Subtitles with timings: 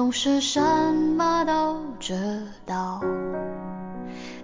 [0.00, 2.14] 总是什么都知
[2.64, 3.02] 道，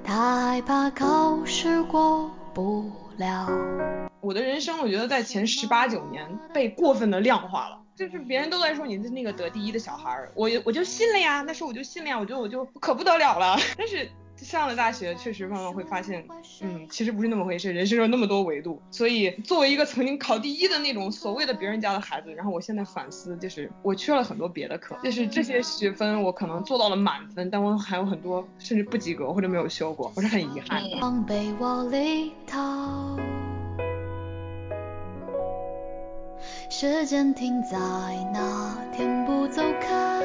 [0.05, 3.49] 他害怕考试过不了。
[4.21, 14.07] 我的人生，我觉得在前十八九年被过分的量化了，就是别人都在说你是那个得第一的小孩，我我就信了呀，那时候我就信了呀，我觉得我就可不得了了，但是。
[14.37, 16.27] 上了大学，确实慢慢会发现，
[16.61, 17.73] 嗯，其实不是那么回事。
[17.73, 30.91] 人生有那么多维度，所以作为一个曾经考第一的那种所谓的别人家的孩子，然后我现在反思，就是我缺了很多别的课，就是这些学分我可能做到了满分，但我还有很多甚至不及格或者没有修过，我是很遗憾的。
[36.69, 37.79] 时间停在
[38.35, 40.16] 那天不走开。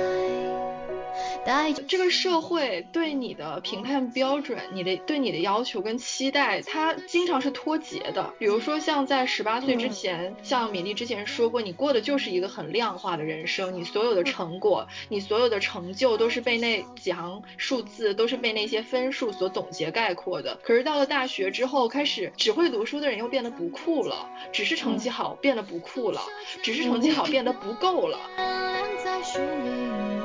[1.87, 8.33] 这个社会对你的评判标准，你的对你的要求跟期待，它经常是脱节的。
[8.39, 20.57] 比如说像在十八岁之前，像米粒之前说过，你过的就是一个很量化的人生，你所有的成果，你所有的成就都是被那几行数字，都是被那些分数所总结概括的。
[20.63, 26.21] 可是到了大学之后，开始只会读书的人又变得不酷了，只是成绩好变得不酷了，
[26.61, 28.19] 只是成绩好变得不够了。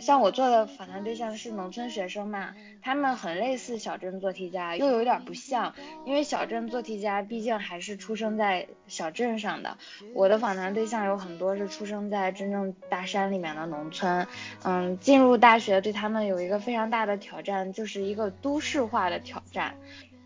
[0.00, 9.78] 像我做的访谈对象是农村学生嘛，他们很类似小镇做题家，又有点不像，因为小镇做题家毕竟还是出生在小镇上的，
[10.12, 14.26] 我的访谈对象有很多是出生在真正大山里面的农村，
[14.64, 19.76] 嗯，进入大学对他们有一个非常大的挑战，就是一个都市化的挑战，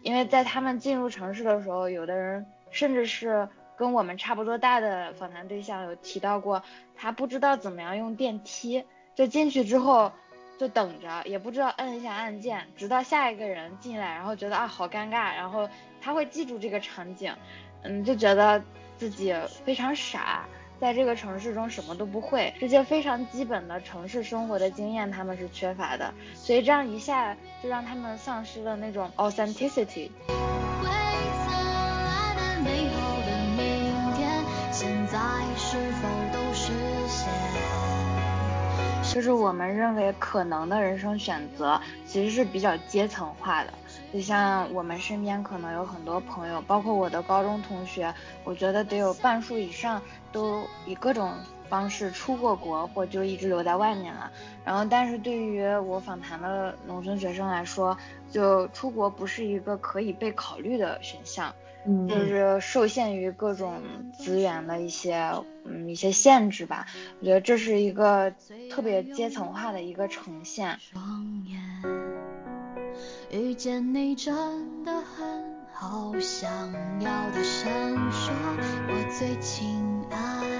[0.03, 6.63] 因为在他们进入城市的时候，有的人甚至是跟我们差不多大的访谈对象有提到过，
[6.97, 8.85] 他不知道怎么样用电梯。
[9.19, 10.13] 就进去之后，
[10.59, 15.69] 就等着，也不知道摁一下按键，直到下一个人进来，然后觉得啊好尴尬，然后
[16.01, 17.35] 他会记住这个场景，
[17.83, 18.63] 嗯，就觉得
[18.97, 19.35] 自己
[19.65, 20.47] 非常傻，
[20.79, 30.13] 在这个城市中什么都不会，这些非常基本的城市生活的经验他们是缺乏的，所以这样一下就让他们丧失了那种 authenticity。
[39.19, 43.75] 就是我们认为可能的人生选择，其实是比较阶层化的。
[44.13, 48.15] 就像我们身边可能有很多朋友，包括我的高中同学，
[48.45, 51.33] 我觉得得有半数以上都以各种
[51.69, 54.31] 方式出过国，或就一直留在外面了。
[54.65, 57.99] 然后，但是对于我访谈的农村学生来说，
[58.31, 61.53] 就出国不是一个可以被考虑的选项。
[62.09, 63.83] 就是受限于各种
[64.19, 65.33] 资源的一些
[65.65, 66.87] 嗯一些限制吧，
[67.21, 68.33] 我觉得这是一个
[68.71, 70.79] 特别阶层化的一个呈现。
[73.31, 76.51] 遇见你真的很好，想
[77.01, 78.33] 要大声说，
[78.89, 80.58] 我最亲爱。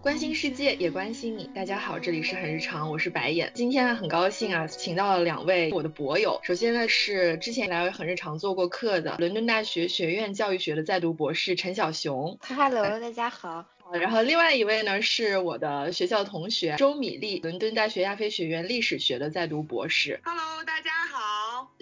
[0.00, 1.44] 关心世界，也关心你。
[1.54, 3.50] 大家好，这里是很日常，我是白眼。
[3.54, 6.40] 今天很高兴啊，请到了两位我的博友。
[6.42, 12.38] 首先呢是之前来很日常做过客的伦敦大学学院教育学的在读博士陈小熊。
[12.48, 13.66] Hello，大家好。
[13.92, 20.18] 然后另外一位呢是我的学校同学周米粒，伦敦大学亚非学院历史学的在读博士。
[20.24, 21.33] Hello，大家好。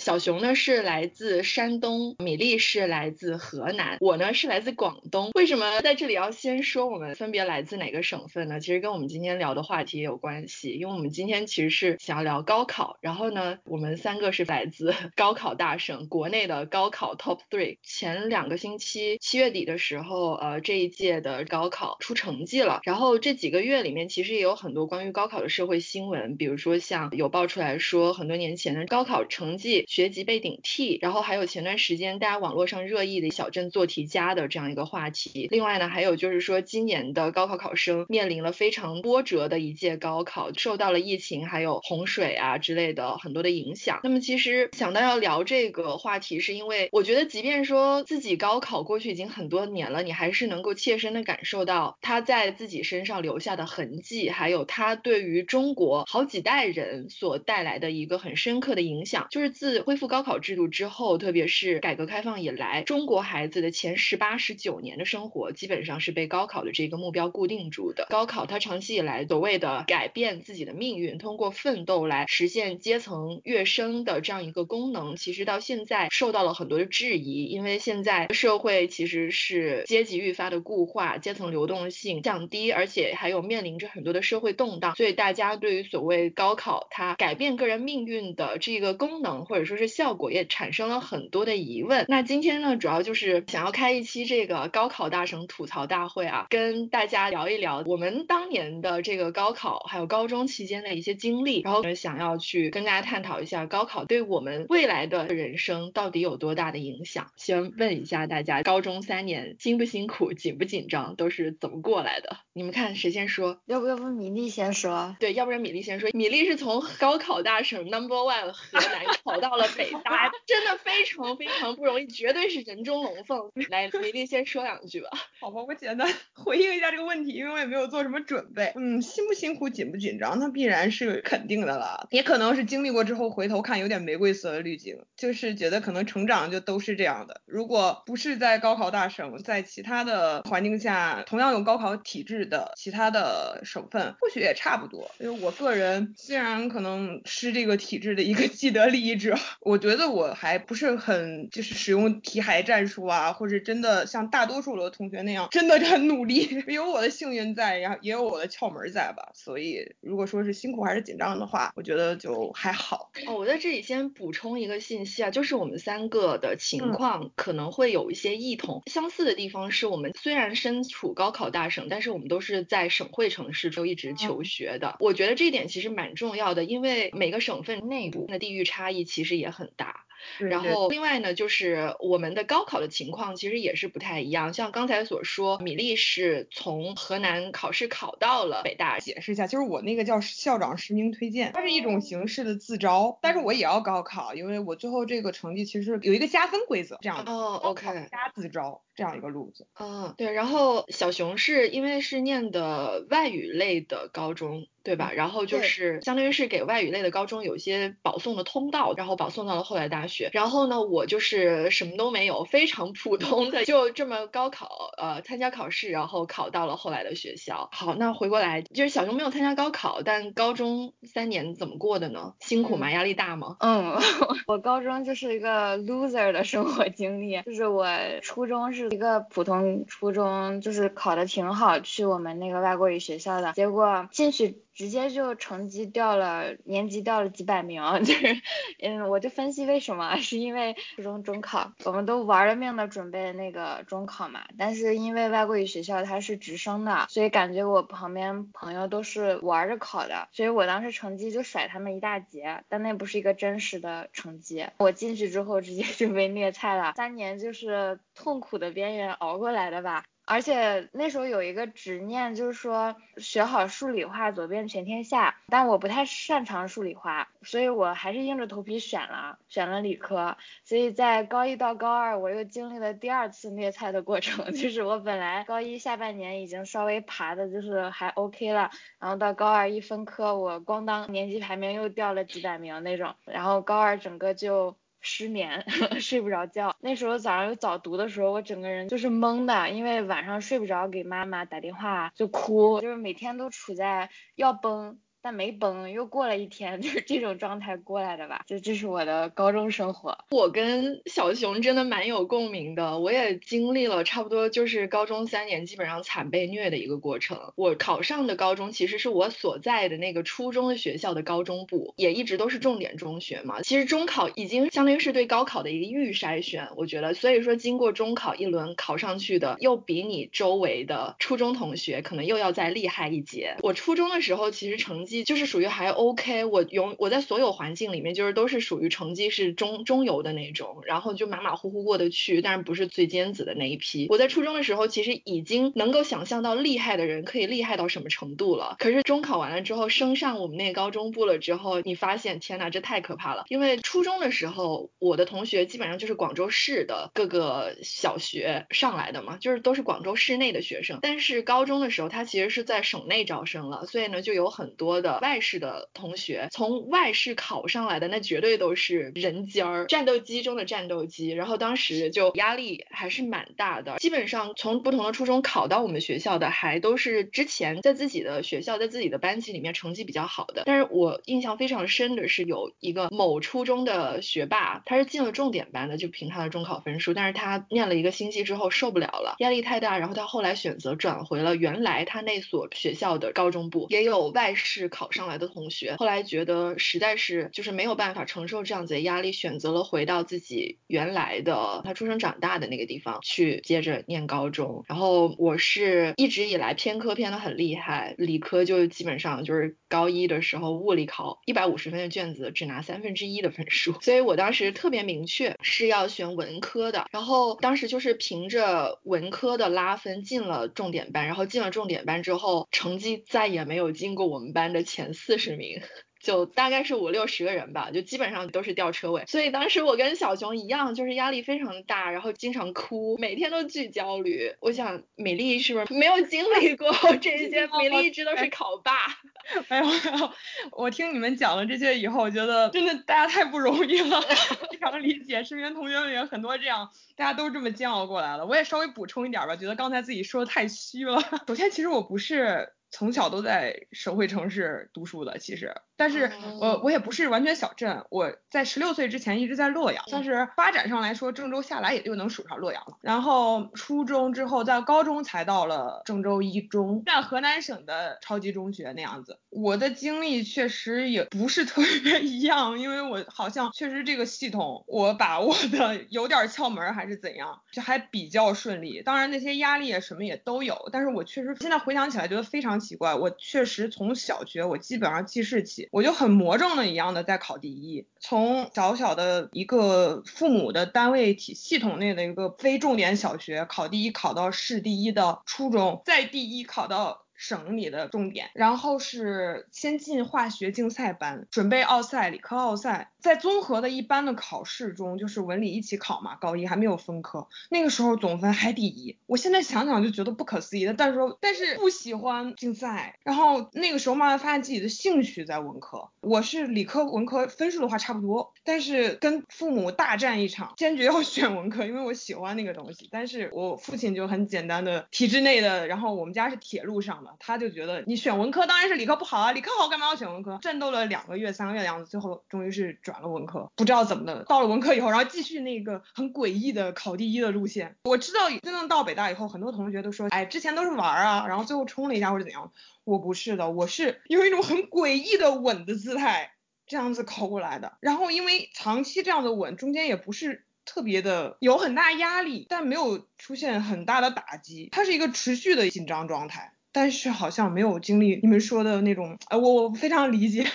[0.03, 5.31] 小熊呢是来自山东，米粒是来自河南，我呢是来自广东。
[5.35, 8.59] 为什么在这里要先说我们分别来自哪个省份呢？
[8.59, 12.99] 其实跟我们今天聊的话题也有关系，因为我们今天其实是想要聊高考。
[13.01, 17.79] 然后呢，我们三个是来自 高考大省，国内的高考 Top Three。
[17.85, 21.97] 前两个星期七月底的时候，呃，这一届的高考。
[22.01, 35.49] 出成绩了，然后这几个月里面其实也有很多关于高考的社会新闻，比如说像有爆出来说很多年前的高考成绩学籍被顶替，然后还有前段时间大家网络上热议的小镇做题家的这样一个话题。
[35.51, 44.01] 另外呢，还有就是说今年的高考考生面临了非常波折的一届高考，受到了疫情还有洪水啊之类的很多的影响。
[44.03, 51.99] 那么其实想到要聊这个话题，是因为我觉得即便说自己高考过去已经很多年了，你还是能够切身的感受到。
[52.01, 68.07] 他在自己身上留下的痕迹，还有他对于中国好几代人所带来的一个很深刻的影响，就是自恢复高考制度之后，特别是改革开放以来，中国孩子的前十八、十九年的生活，基本上是被高考的这个目标固定住的。
[68.09, 81.83] 高考它长期以来所谓的改变自己的命运，通过奋斗来实现阶层跃升的这样一个功能，其实到现在受到了很多的质疑，因为现在社会其实是阶级愈发的固化，阶层流动。
[81.93, 92.05] 性降低，而且还有面临着很多的社会动荡，所以大家对于所谓高考它改变个人命运的这个功能，或者者说是效果，也产生了很多的疑问。
[92.09, 107.29] 那今天呢，主要就是想要开一期这个高考大省吐槽大会啊，跟大家聊一聊我们当年的这个高考还有高中期间的一些经历，然后想要去跟大家探讨一下高考对我们未来的人生到底有多大的影响。
[107.37, 112.39] 先问一下大家，高中三年辛不辛苦，紧不紧张，都是怎么过来的？
[112.53, 113.59] 你们看谁先说？
[113.67, 115.17] 要不要不米粒先说？
[115.21, 116.11] 对，要不然米粒先说。
[116.13, 123.51] 米粒是从高考大省 Number One 河南考到到了北大，真的非常非常不容易，绝对是人中龙凤。
[123.69, 125.11] 来，米粒先说两句吧。
[125.43, 128.73] 好吧，我简单 回应一下这个问题，因为我也没有做什么准备。
[128.77, 132.09] 嗯，辛不辛苦，紧不紧张，那必然是肯定的了。
[132.13, 137.43] 也可能是经历过之后回头看有点玫瑰色的滤镜，就是觉得可能成长就都是这样的。
[137.45, 145.11] 如果不是在高考大省，在其他的环境下，同样有高考体制的其他的省份，或许也差不多。
[145.19, 159.31] 因为我个人虽然可能是这个体制的一个既得利益者，我觉得我还不是很就是使用题海战术啊，或者真的像大多数的同学那样，真的很努力， 有我的幸运在，然后也有我的窍门在吧。
[159.35, 163.11] 所以如果说是辛苦还是紧张的话，我觉得就还好。
[163.27, 174.97] 哦，我在这里先补充一个信息啊，就是我们三个的情况可能会有一些异同，相似的地方是我们虽然身处高考大省，但是我们都是在省会城市就一直求学的。
[175.01, 180.05] 我觉得这一点其实蛮重要的，因为每个省份内部的地域差异其实也很大。
[180.39, 184.55] 然后另外呢，就是我们的高考的情况其实也是不太一样。
[184.55, 189.01] 像刚才所说，米粒是从河南考试考到了北大。
[189.01, 197.33] 解释一下，就是我那个叫校长实名推荐，它是一种形式的自招，但是我也要高考，因为我最后这个成绩其实有一个加分规则，这样的。
[197.33, 197.87] 哦，OK。
[198.09, 199.67] 加自招这样一个路子。
[199.79, 200.33] 嗯，对。
[200.33, 204.67] 然后小熊是因为是念的外语类的高中。
[204.85, 205.13] 对吧？
[205.15, 210.29] 然后就是相当于是给外语类的高中有一些保送的通道，然后保送到了后来大学。
[210.33, 217.69] 然后呢，我就是什么都没有，非常普通的，就这么高考，呃，参加考试，然后考到了后来的学校。
[217.71, 222.35] 好，那回过来，就是小熊没有参加高考，但高中三年怎么过的呢？
[222.41, 222.91] 辛苦吗？
[222.91, 223.57] 压力大吗？
[223.61, 223.95] 嗯，
[224.49, 227.87] 我高中就是一个 loser 的生活经历，就是我
[228.21, 234.62] 初中是一个普通初中，就是考的挺好，去我们那个外国语学校的，结果进去。
[234.75, 238.41] 直接就成绩掉了，年级掉了几百名， 就是，
[238.81, 260.05] 嗯，我就分析为什么， 是因为初中中考，我们都玩了命的准备那个中考嘛，但是因为外国语学校它是直升的，所以感觉我旁边朋友都是玩着考的，所以我当时成绩就甩他们一大截，但那不是一个真实的成绩，我进去之后直接就被虐菜了，三年就是痛苦的边缘熬过来的吧。
[260.33, 265.37] 而且那时候有一个执念，就是说学好数理化，走遍全天下。
[265.49, 270.39] 但我不太擅长数理化，所以我还是硬着头皮选了，选了理科。
[270.65, 284.75] 所以在高一到高二，我又经历了第二次虐菜的过程， 就是我本来高一下半年已经稍微爬的，就是还 OK 了，然后到高二一分科，我咣当年级排名又掉了几百名那种，然后高二整个就。
[285.03, 285.63] 失眠，
[286.01, 286.75] 睡不着觉。
[286.81, 294.99] 那时候早上有早读的时候，我整个人就是懵的，因为晚上睡不着，给妈妈打电话就哭，就是每天都处在要崩。
[295.25, 298.43] 但没崩，又过了一天， 就是这种状态过来的吧。
[298.45, 300.19] 就这是我的高中生活。
[300.33, 307.53] 我跟小熊真的蛮有共鸣的，我也经历了差不多就是高中三年基本上惨被虐的一个过程。
[307.55, 313.63] 我考上的高中其实是我所在的那个初中的学校的高中部，也一直都是重点中学嘛。
[313.63, 317.15] 其实中考已经相当于是对高考的一个预筛选，我觉得。
[317.15, 323.55] 所以说经过中考一轮考上去的，又比你周围的初中同学可能又要再厉害一截。
[323.63, 325.12] 我初中的时候其实成绩。
[325.25, 334.07] 就是属于还 OK，我永我在所有环境里面就是都是属于成绩是中中游的那种，然后就马马虎虎过得去，但是不是最尖子的那一批。
[334.09, 338.77] 我在初中的时候其实已经能够想象到厉害的人可以厉害到什么程度了。
[338.79, 343.45] 可是中考完了之后升上我们那高中部了之后，你发现天呐，这太可怕了。
[343.49, 351.01] 因为初中的时候我的同学基本上就是广州市的各个小学上来的嘛，就是都是广州市内的学生。
[351.03, 355.02] 但是高中的时候他其实是在省内招生了，所以呢就有很多。
[355.03, 361.31] 的外市的同学从外市考上来的，那绝对都是人尖儿，战斗机中的战斗机。
[361.31, 363.97] 然后当时就压力还是蛮大的。
[363.99, 370.63] 基本上从不同的初中考到我们学校的，还都是之前在自己的学校、在自己的班级里面成绩比较好的。
[370.65, 377.13] 但是我印象非常深的是，有一个某初中的学霸，他是进了重点班的，就凭他的中考分数。
[377.15, 384.89] 但是他念了一个星期之后受不了了，压力太大，然后他后来选择转回了原来他那所学校的高中部，也有外市。
[384.93, 394.85] 考上来的同学，后来觉得实在是就是没有办法承受这样子的压力，选择了回到自己原来的他出生长大的那个地方去接着念高中。
[394.87, 407.07] 然后我是一直以来偏科偏的很厉害，理科就基本上就是高一的时候物理考一百五十分的卷子只拿三分之一的分数，所以我当时特别明确是要选文科的。
[407.11, 415.83] 然后当时就是凭着文科的拉分进了重点班，然后进了重点班之后，成绩再也没有进过我们班的前四十名。
[416.23, 424.55] 就大概是五六十个人吧，就基本上都是吊车尾，所以当时我跟小熊一样，就是压力非常大，然后经常哭，每天都巨焦虑。
[424.61, 427.67] 我想美丽是不是没有经历过 这些？
[427.77, 428.93] 美丽一直都是考霸。
[429.69, 430.33] 没有没有，
[430.71, 434.23] 我听你们讲了这些以后，我觉得真的大家太不容易了，
[434.71, 435.43] 非常理解。
[435.43, 438.47] 身边同学们也很多这样，大家都这么煎熬过来了。
[438.47, 441.21] 我也稍微补充一点吧，觉得刚才自己说的太虚了。
[441.49, 445.75] 首先，其实我不是从小都在省会城市读书的，其实。
[446.03, 452.97] 但是，呃，我也不是完全小镇，我在十六岁之前一直在洛阳，但是发展上来说，郑州下来也就能数上洛阳了。
[453.03, 459.39] 然后初中之后，在高中才到了郑州一中，在河南省的超级中学那样子。
[459.51, 469.03] 我的经历确实也不是特别一样，因为我好像确实这个系统我把握的 有点窍门还是怎样，就还比较顺利。
[469.03, 475.89] 当然那些压力啊什么也都有，但是我确实现在回想起来觉得非常奇怪，我确实从小学我基本上记事起。
[475.93, 487.27] 我就很魔怔的一样的在考第一，从小小的一个父母的单位体系统内的一个非重点小学考第一，考到市第一的初中，再第一考到。
[487.43, 517.32] 省里的重点，然后是先进化学竞赛班，准备奥赛、理科奥赛，在综合的一般的考试中，就是文理一起考嘛，高一还没有分科，那个时候总分还第一，我现在想想就觉得不可思议的，但是说但是不喜欢竞赛，然后那个时候慢慢发现自己的兴趣在文科，我是理科文科分数的话差不多，但是跟父母大战一场，坚决要选文科，因为我喜欢那个东西，但是我父亲就很简单的体制内的，然后我们家是铁路上的。
[517.39, 520.59] 他就觉得你选文科当然是理科不好啊，理科好干嘛要选文科？
[520.63, 523.71] 战斗了两个月、三个月的样子，最后终于是转了文科。
[523.77, 527.97] 不知道怎么的，到了文科以后，然后继续那个很诡异的考第一的路线。
[528.05, 532.73] 我知道真正到北大以后，很多同学都说，哎，之前都是玩啊，然后最后冲了一下或者怎样。
[533.05, 536.53] 我不是的，我是用一种很诡异的稳的姿态
[536.87, 537.95] 这样子考过来的。
[538.01, 540.65] 然后因为长期这样的稳，中间也不是。
[540.85, 550.67] 特别的有很大压力，但没有出现很大的打击，它是一个持续的紧张状态，但是好像没有经历你们说的那种，呃，我我非常理解，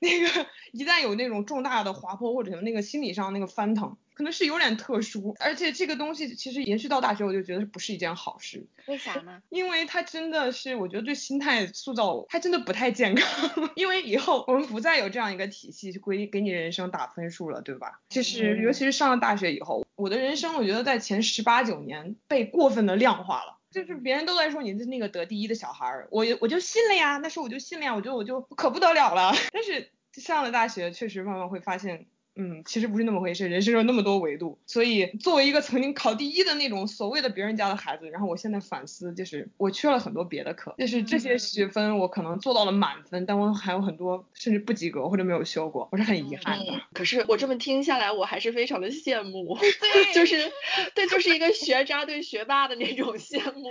[0.00, 3.96] 那个一旦有那种重大的滑坡或者什么那个心理上那个翻腾。
[4.16, 8.64] 可能是有点特殊，而且这个东西其实延续到大学，我就觉得不是一件好事。
[8.86, 9.42] 为啥呢？
[9.48, 13.50] 因为它真的是，我觉得对心态塑造，它真的不太健康。
[13.74, 18.02] 因为以后我们不再有这样一个体系去给给你人生打分数了，对吧？
[18.08, 23.58] 就是尤其是上了大学以后，我的人生我觉得在前十八九年被过分的量化了。
[23.74, 29.32] 就是别人都在说你是那个得第一的小孩儿，我我就信了呀，那时候我就信了呀，我觉得我就可不得了了。
[29.52, 32.06] 但是上了大学，确实慢慢会发现。
[32.36, 46.80] 嗯，其实不是那么回事，人生有那么多维度，所以作为一个曾经考第一的那种所谓的别人家的孩子，然后我现在反思，就是我缺了很多别的课，就是这些学分我可能做到了满分，但我还有很多甚至不及格或者没有修过，我是很遗憾的。
[46.92, 50.50] 可是我这么听下来，我还是非常的羡慕， 对，就是
[50.94, 53.68] 对，就是一个学渣对学霸的那种羡慕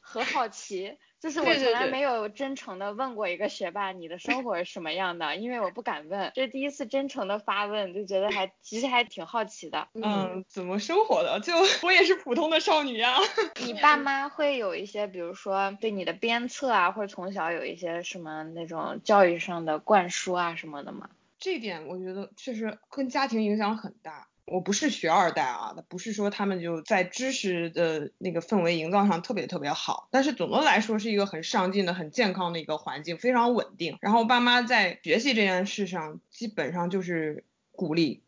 [0.00, 0.96] 和好奇。
[1.24, 9.88] 就是我从来没有真诚的问过一个学霸你的生活是什么样的，因为我不敢问，这是第一次真诚的发问，就觉得还其实还挺好奇的。
[9.94, 11.40] 嗯，怎么生活的？
[11.40, 13.16] 就我也是普通的少女呀。
[13.64, 21.08] 你爸妈会有一些，比如说对你的鞭策啊，或者从小有一些什么那种教育上的灌输啊什么的吗？
[21.38, 24.28] 这点我觉得确实跟家庭影响很大。
[24.46, 33.96] 我不是学二代啊，不是说他们就在知识的那个氛围营造上特别特别好，但是总的来说是一个很上进的、很健康的一个环境，非常稳定。
[34.00, 38.22] 然后爸妈在学习这件事上基本上就是鼓励，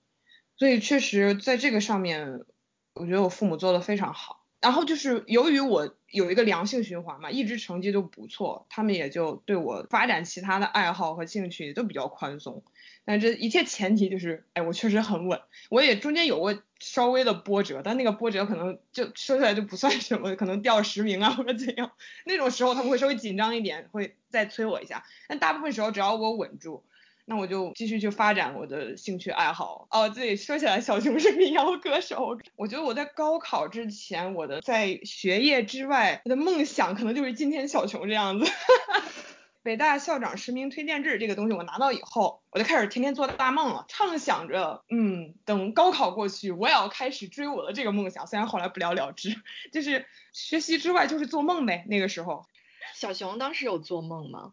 [0.56, 2.40] 所以确实在这个上面，
[2.94, 4.42] 我觉得我父母做的非常好。
[4.62, 12.62] 然后就是由于我有一个良性循环嘛，一直成绩都不错，他们也就对我发展其他的爱好和兴趣都比较宽松。
[13.04, 15.40] 但这一切前提就是，哎，我确实很稳。
[15.68, 21.92] 我也中间有过稍微的波折，但那个波折可能就说出来就不算什么，可能掉十名啊或者怎样。
[22.24, 25.04] 那种时候他们会稍微紧张一点，会再催我一下。
[25.28, 26.82] 但大部分时候只要我稳住，
[27.28, 29.88] 那我就继续去发展我的兴趣爱好。
[29.90, 32.38] 哦，对，说起来，小熊是民谣歌手。
[32.54, 38.50] 我觉得我在高考之前，我的在学业之外我的梦想可能就是今天小熊这样子。
[39.64, 48.28] 北大校长实名推荐制这个东西我拿到以后，我就开始天天做大梦了，畅想着，嗯，等高考过去，我也要开始追我的这个梦想。
[48.28, 49.34] 虽然后来不了了之，
[49.72, 51.84] 就是学习之外就是做梦呗。
[51.88, 52.46] 那个时候，
[52.94, 54.52] 小熊当时有做梦吗？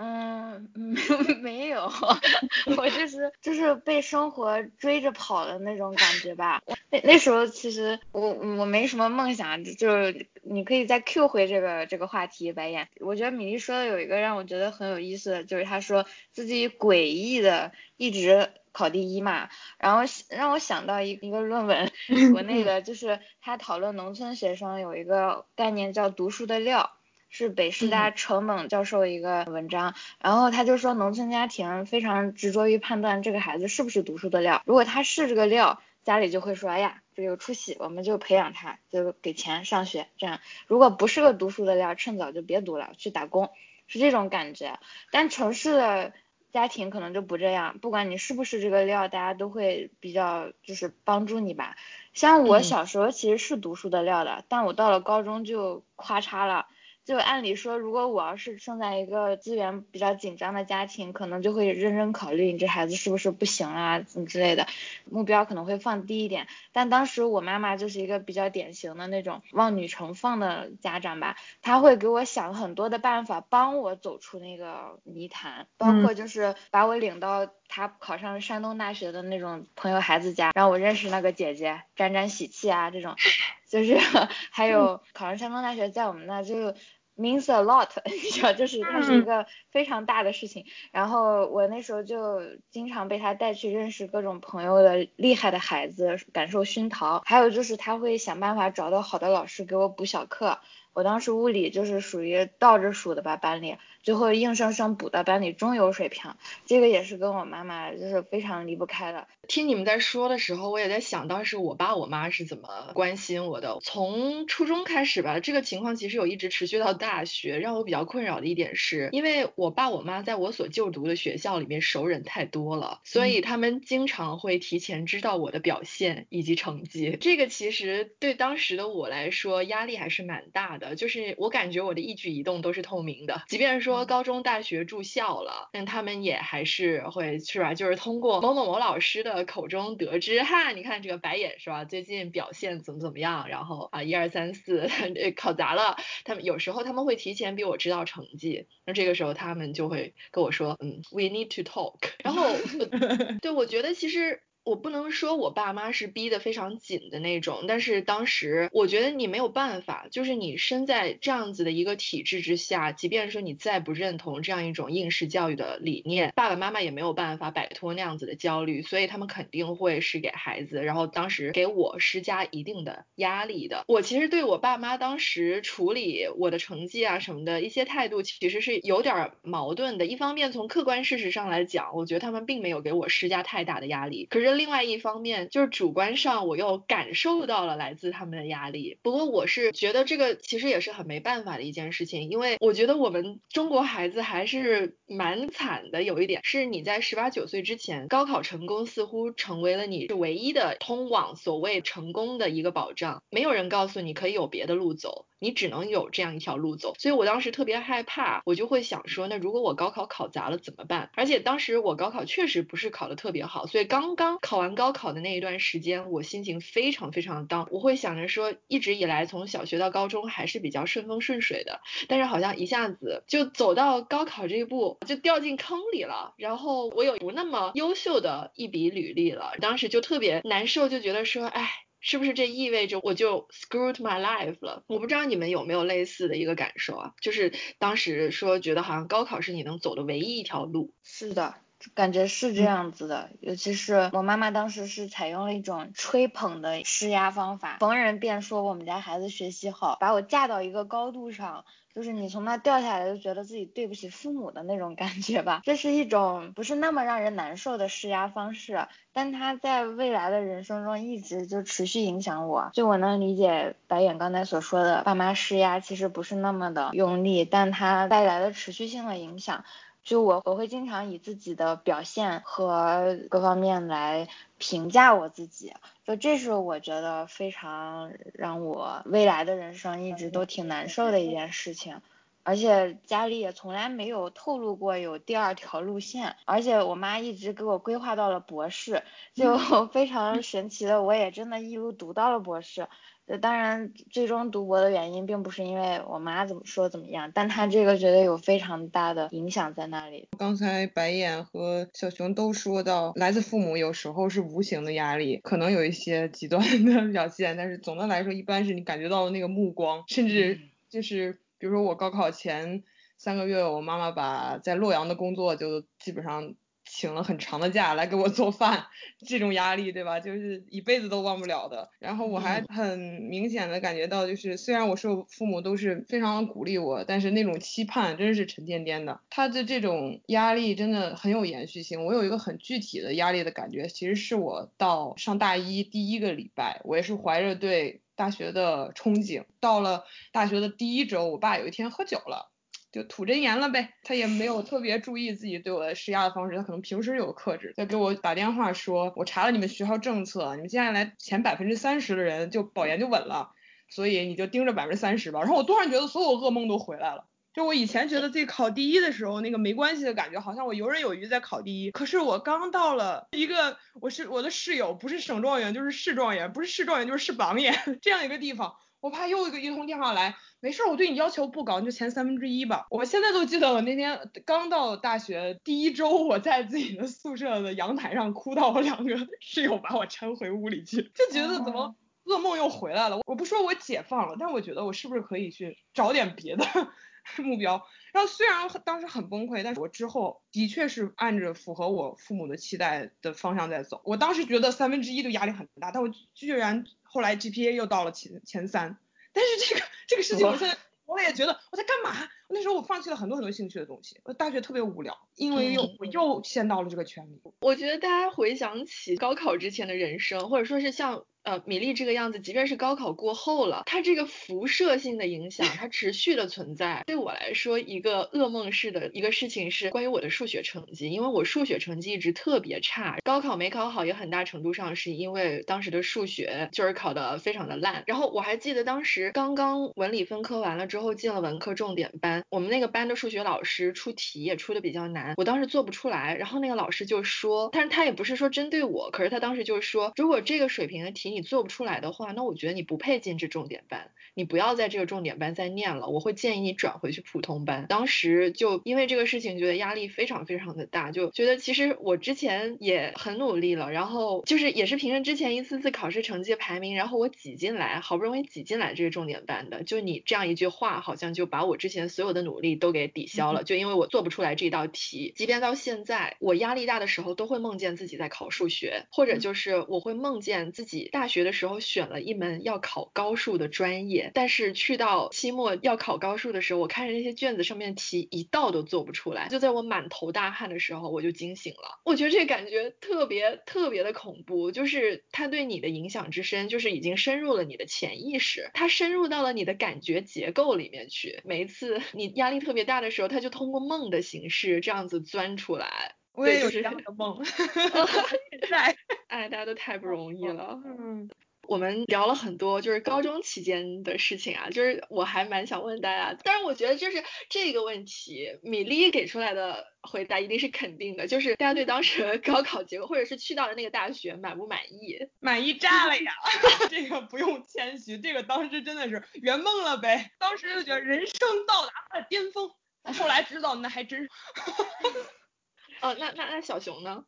[0.00, 1.02] 嗯，没
[1.42, 1.90] 没有，
[2.78, 6.62] 我就是就是被生活追着跑的那种感觉吧。
[6.88, 12.88] 那那时候其实我我没什么梦想，就是你可以再 Q 回这个这个话题，白眼。
[13.00, 19.48] 我觉得米粒说的有一个让我觉得很有意思的，就是他说自己诡异的一直考第一嘛，
[19.80, 21.90] 然后让我想到一一个论文，
[22.30, 26.92] 国内的，就是他讨论农村学生有一个概念叫读书的料。
[27.28, 43.50] 是北师大程猛教授一个文章，然后他就说农村家庭非常执着于判断这个孩子是不是读书的料，如果他是这个料，家里就会说，哎呀，这有出息，我们就培养他，就给钱上学，这样；如果不是个读书的料，趁早就别读了，去打工，
[43.88, 44.78] 是这种感觉。
[45.10, 46.14] 但城市的
[46.50, 51.76] 家庭可能就不这样，不管你是不是这个料，大家都会比较就是帮助你吧。
[52.14, 56.66] 像我小时候其实是读书的料的，但我到了高中就咔嚓了。
[57.08, 64.66] 就按理说，如果我要是生在一个资源比较紧张的家庭，可能就会认真考虑你这孩子是不是不行啊，怎么之类的，
[65.06, 66.46] 目标可能会放低一点。
[66.70, 83.16] 但当时我妈妈就是一个比较典型的那种望女成凤的家长吧，她会给我想很多的办法，帮我走出那个泥潭，包括就是把我领到她考上山东大学的那种朋友孩子家，让我认识那个姐姐，沾沾喜气啊这种，
[83.66, 83.96] 就是
[84.52, 86.74] 还有考上山东大学，在我们那就。
[87.18, 90.64] Means a lot， 你知道，就是它是一个非常大的事情。
[90.92, 97.22] 然后我那时候就经常被他带去认识各种朋友的厉害的孩子，感受熏陶。
[97.26, 100.60] 还有就是他会想办法找到好的老师给我补小课。
[100.94, 103.76] 我当时物理就是属于倒着数的吧，班里。
[104.08, 106.32] 最后硬生生补到班里中游水平，
[106.64, 109.28] 这个也是跟我妈妈就是非常离不开的。
[109.48, 113.78] 听你们在说的时候，我也在想当时我爸我妈是怎么关心我的。
[113.82, 117.58] 从初中开始吧，这个情况其实有一直持续到大学。
[117.58, 127.18] 让我比较困扰的一点是，因为我爸我妈在我所就读的学校里面熟人太多了，所以他们经常会提前知道我的表现以及成绩。
[127.20, 133.97] 这个其实对当时的我来说压力还是蛮大的，就是我感觉我的一举一动都是透明的，即便说。
[134.06, 137.74] 高中、大学住校了，但他们也还是会是吧？
[137.74, 141.84] 就是通过某某某老师的口中得知，哈，你看这个白眼是吧？
[141.84, 143.48] 最近表现怎么怎么样？
[143.48, 144.88] 然后啊，一二三四
[145.36, 145.96] 考砸了。
[146.24, 151.98] 他们有时候他们会提前比我知道成绩，那这个时候他们就会跟我说，嗯，we need to talk。
[152.22, 152.46] 然后，
[153.42, 154.42] 对我觉得其实。
[154.68, 173.84] 我不能说我爸妈是逼得非常紧的那种，但是当时我觉得你没有办法，就是你身在这样子的一个体制之下，即便说你再不认同这样一种应试教育的理念，爸爸妈妈也没有办法摆脱那样子的焦虑，所以他们肯定会是给孩子，然后当时给我施加一定的压力的。
[173.88, 180.04] 我其实对我爸妈当时处理我的成绩啊什么的一些态度，其实是有点矛盾的。
[180.04, 184.57] 一方面从客观事实上来讲，我觉得他们并没有给我施加太大的压力，可是。
[184.58, 188.98] 另外一方面，就是主观上我又感受到了来自他们的压力。
[189.02, 196.02] 不过我是觉得这个其实也是很没办法的一件事情，因为我觉得我们中国孩子还是蛮惨的。
[196.02, 205.26] 有一点是你在十八九岁之前高考成功，似乎成为了你是唯一的通往所谓成功的一个保障，没有人告诉你可以有别的路走。
[205.40, 211.10] 你只能有这样一条路走，所以我当时特别害怕，我就会想说，那如果我高考考砸了怎么办？
[211.14, 226.32] 而且当时我高考确实不是考得特别好，所以刚刚考完高考的那一段时间，我心情非常非常 down，我会想着说，一直以来从小学到高中还是比较顺风顺水的，但是好像一下子就走到高考这一步，就掉进坑里了。
[226.38, 231.70] 然后我有不那么优秀的一笔履历了，当时就特别难受，就觉得说，哎。
[232.00, 234.84] 是不是这意味着我就 screwed my life 了？
[234.86, 237.12] 我不知道你们有没有类似的一个感受啊？
[237.20, 240.94] 就是当时说觉得好像高考是你能走的唯一一条路。
[241.02, 241.56] 是的，
[241.94, 243.30] 感觉是这样子的。
[243.40, 251.64] 尤其是我妈妈当时是采用了一种吹捧的施压方法，逢人便说我们家孩子学习好，把我架到一个高度上。
[251.94, 262.70] 就是你从那掉下来就觉得自己对不起父母的那种感觉吧，这是一种不是那么让人难受的施压方式，但他在未来的人生中一直就持续影响我。
[262.72, 269.64] 就我能理解白眼刚才所说的，爸妈施压其实不是那么的用力，但它带来的持续性的影响。
[270.08, 275.74] 就我我会经常以自己的表现和各方面来评价我自己，
[276.06, 282.00] 就这是我觉得非常让我未来的人生一直都挺难受的一件事情。
[282.42, 289.02] 而且家里也从来没有透露过有第二条路线，而且我妈一直给我规划到了博士，
[289.34, 289.58] 就
[289.92, 292.88] 非常神奇的，我也真的一路读到了博士。
[293.36, 300.28] 当然，最终读博的原因并不是因为我妈怎么说怎么样，但她这个绝对有非常大的影响在那里。
[300.38, 312.82] 刚才白眼和小熊都说到，来自父母有时候是无形的压力，可能有一些极端的 表现，但是总的来说，一般是你感觉到那个目光，甚至就是比如说我高考前
[313.18, 316.54] 三个月，我妈妈把在洛阳的工作就基本上。
[316.88, 318.86] 请了很长的假来给我做饭，
[319.26, 320.18] 这种压力对吧？
[320.18, 321.90] 就是一辈子都忘不了的。
[321.98, 329.20] 然后我还很明显的感觉到，就是虽然我受父母都是非常鼓励我，但是那种期盼真是沉甸甸的。
[329.30, 332.04] 他的这种压力真的很有延续性。
[332.04, 342.50] 我有一个很具体的压力的感觉，其实是我到上大一第一个礼拜，我也是怀着对大学的憧憬，到了大学的第一周，我爸有一天喝酒了。
[342.90, 347.74] 就吐真言了呗，他也没有特别注意自己对我的施压的方式，他可能平时有克制。
[347.76, 353.50] 他给我打电话说，我查了你们学校政策，你们接下来前百分之三十的人就保研就稳了，
[353.90, 355.40] 所以你就盯着百分之三十吧。
[355.40, 361.90] 然后我突然觉得所有噩梦都回来了，就我以前觉得自己考第一的时候那个没关系的感觉，好像我游刃有余在考第一。
[361.90, 368.74] 可是我刚到了一个我是我的室友不是省状元就是市状元，不是市状元就是市榜眼 这样一个地方。
[369.00, 372.86] 我怕又一个一通电话来，没事，我对你要求不高，你就前三分之一吧。
[372.90, 383.20] 我现在都记得我那天刚到大学第一周，我在自己的宿舍的阳台上哭到我两个室友把我搀回屋里去，就觉得怎么噩梦又回来了。
[383.24, 386.64] 我不说我解放了，但我觉得我是不是可以去找点别的
[387.38, 387.80] 目标？
[388.12, 394.00] 然后虽然当时很崩溃，但是我之后的确是按着符合我父母的期待的方向在走。
[394.04, 396.84] 我当时觉得三分之一的压力很大，但我居然。
[397.10, 398.96] 后来 GPA 又到了前前三，
[399.32, 402.28] 但是这个这个事情我现在我也觉得我在干嘛？
[402.48, 407.40] 那时候我放弃了很多很多兴趣的东西，我大学特别无聊，因为又我又陷到了这个圈里。
[407.60, 411.24] 我觉得大家回想起高考之前的人生，或者说是像。
[411.44, 417.02] 呃，米粒这个样子，即便是高考过后了，它这个辐射性的影响，它持续的存在。
[417.06, 428.02] 对我来说，一个噩梦式的一个事情是关于我的数学成绩，因为我数学成绩一直特别差，高考没考好也很大程度上是因为当时的数学就是考的非常的烂。
[428.06, 441.38] 然后我还记得当时刚刚文理分科完了之后进了文科重点班，我们那个班的数学老师出题也出的比较难，我当时做不出来，然后那个老师就说，但是他也不是说针对我，可是他当时就说，如果这个水平的题你。
[441.38, 446.08] 你做不出来的话，那我觉得你不配进这重点班，你不要在这个重点班再念了。
[446.08, 447.86] 我会建议你转回去普通班。
[447.88, 459.84] 当时就因为这个事情，觉得压力非常非常的大，就觉得其实我之前也很努力了，然后就是也是凭着之前一次次考试成绩排名，然后我挤进来，好不容易挤进来这个重点班的。
[459.84, 463.62] 就你这样一句话，好像就把我之前所有的努力都给抵消了。
[463.62, 471.28] 就因为我做不出来这道题，即便到现在，我压力大的时候都会梦见自己在考数学，或者就是我会梦见自己大。
[471.28, 479.48] 学的时候选了一门要考高数的专业，但是去到期末要考高数的时候，我看着那些卷子上面题一道都做不出来。
[479.48, 482.00] 就在我满头大汗的时候，我就惊醒了。
[482.06, 491.42] 我觉得这感觉特别特别的恐怖，就是它对你的影响之深，就是已经深入了你的潜意识，它深入到了你的感觉结构里面去。
[491.44, 496.14] 每一次你压力特别大的时候，它就通过梦的形式这样子钻出来。
[496.32, 497.42] 我也有这样的梦，
[498.58, 498.96] 在，
[499.28, 500.80] 哎，大家都太不容易了。
[500.84, 501.28] 嗯，
[501.66, 515.18] 我们聊了很多，就是高中期间的事情啊，就是我还蛮想问大家，但是我觉得就是这个问题，米粒给出来的回答一定是肯定的，就是大家对当时高考结果或者是去到的那个大学满不满意？
[515.40, 516.32] 满意炸了呀！
[516.88, 522.70] 这个不用谦虚，这个当时真的是圆梦了呗，当时就觉得人生到达了巅峰，
[523.14, 524.30] 后来知道那还真是。
[526.00, 527.24] 哦，那那那小熊呢？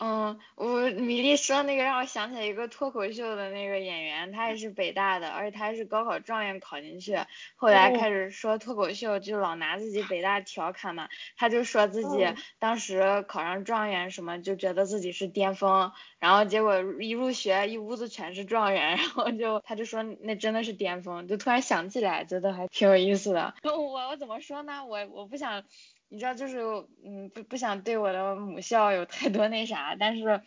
[0.00, 7.18] 嗯，我米粒说那个让我想起来一个脱口秀的那个演员，他也是北大的，而且他是高考状元考进去，
[7.56, 12.26] 后来开始说脱口秀，就老拿自己北大调侃嘛，他就说自己
[12.58, 23.54] 当时考上状元什么，就觉得自己是巅峰，然后结果一入学一屋子全是状元，然后就他就说那真的是巅峰，就突然想起来，觉得还挺有意思的。
[23.64, 24.84] 我我怎么说呢？
[24.86, 25.64] 我我不想。
[26.10, 26.58] 你知道，就是
[27.04, 30.42] 嗯，不不想对我的母校有太多那啥，但是，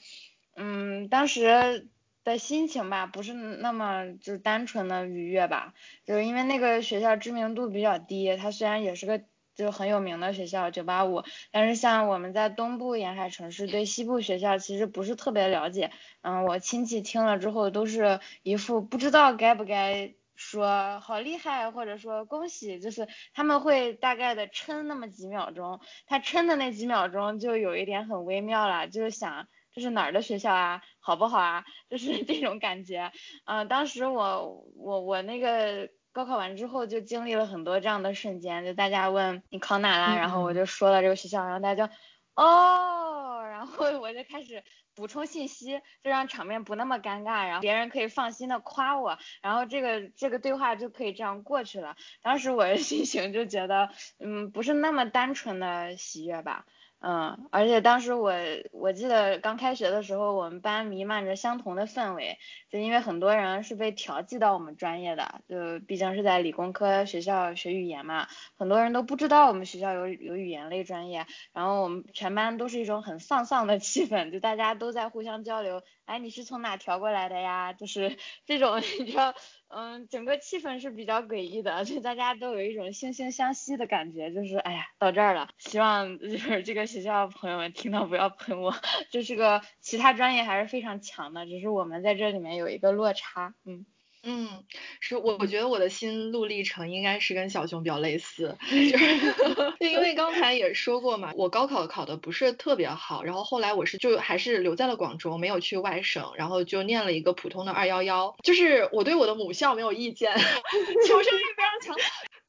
[0.56, 1.89] 嗯，当时
[2.24, 5.74] 的心情吧，不是那么就是单纯的愉悦吧，
[6.06, 9.21] 就是因为那个学校知名度比较低，它虽然也是个
[9.56, 20.13] 就很有名的学校，九八五，但是像我们在东部沿海城市，对西部学校其实不是特别了解，嗯，我亲戚听了之后都是一副不知道该不该。
[20.41, 33.12] 说好厉害，或者说恭喜，就是他们会大概的撑那么几秒钟，他撑的那几秒钟就有一点很微妙了，就是想这是哪儿的学校啊，好不好啊， 就是这种感觉。
[33.45, 41.93] 嗯，当时我我我那个高考完之后就经历了很多这样的瞬间，就大家问你考哪啦，然后我就说了这个学校，然后大家就
[42.36, 43.31] 哦，
[43.62, 44.63] 然后我就开始。
[44.93, 51.95] 补充信息，就让场面不那么尴尬，然后别人可以放心的夸我，然后这个这个对话就可以这样过去了。
[52.21, 56.65] 当时我的心情就觉得，嗯，不是那么单纯的喜悦吧。
[57.04, 58.32] 嗯，而且当时我
[58.72, 62.38] 我记得刚开学的时候，我们班弥漫着相同的氛围，
[62.70, 77.71] 就因为很多人是被调剂到我们专业的，就毕竟是在理工科学校学语言嘛，很多人都不知道我们学校有有语言类专业，然后我们全班都是一种很丧丧的气氛，就大家都在互相交流，哎，你是从哪调过来的呀？
[77.71, 79.34] 就是这种，你知道。
[79.74, 88.76] 嗯，整个气氛是比较诡异的，就大家都有一种惺惺相惜的感觉，就是哎呀，到这儿了，希望就是这个学校朋友们听到不要喷我，
[89.13, 93.86] 就是个其他专业还是非常强的，只是我们在这里面有一个落差，嗯。
[94.23, 94.63] 嗯，
[94.99, 110.31] 是我我觉得我的心路历程应该是跟小熊比较类似， 就是 因为刚才也说过嘛，我高考考的不是特别好，然后后来我是就还是留在了广州，没有去外省，然后就念了一个普通的二幺幺，就是我对我的母校没有意见，
[111.07, 111.95] 求生欲非常强。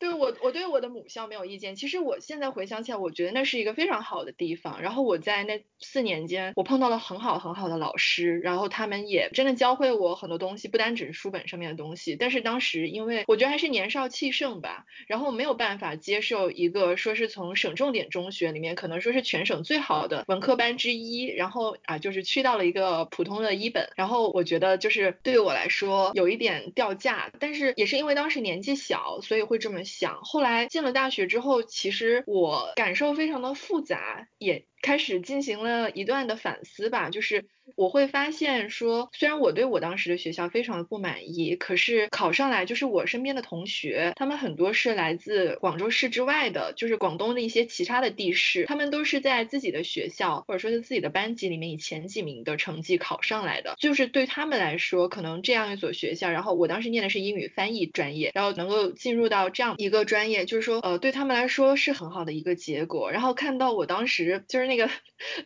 [0.02, 1.76] 对我，我对我的母校没有意见。
[1.76, 4.82] 其实我现在回想起来，我觉得那是一个非常好的地方。
[4.82, 12.16] 然后我在那四年间，我碰到了很好很好的老师，然后他们也真的教会我很多东西，不单只是书本上面的东西。
[12.16, 29.84] 但是当时因为我觉得还是年少气盛吧，然后没有办法接受一个说是从省重点中学里面可能说是全省最好的文科班之一，然后啊就是去到了一个普通的一本，然后我觉得就是对于我来说有一点掉价，但是也是因为当时年纪小，所以会这么。
[29.92, 34.66] 想后来进了大学之后，其实我感受非常的复杂，也。
[34.82, 64.71] 开始进行了一段的反思吧，就是我会发现说，虽然我对我当时的学校非常的不满意，可是考上来就是我身边的同学，他们很多是来自广州市之外的，就是广东的一些其他的地市，他们都是在自己的学校或者说是自己的班级里面以前几名的成绩考上来的，就是对他们来说，可能这样一所学校，然后我当时念的是英语翻译专业，然后能够进入到这样一个专业，就是说呃对他们来说是很好的一个结果，然后看到我当时就是。
[64.72, 64.88] 那个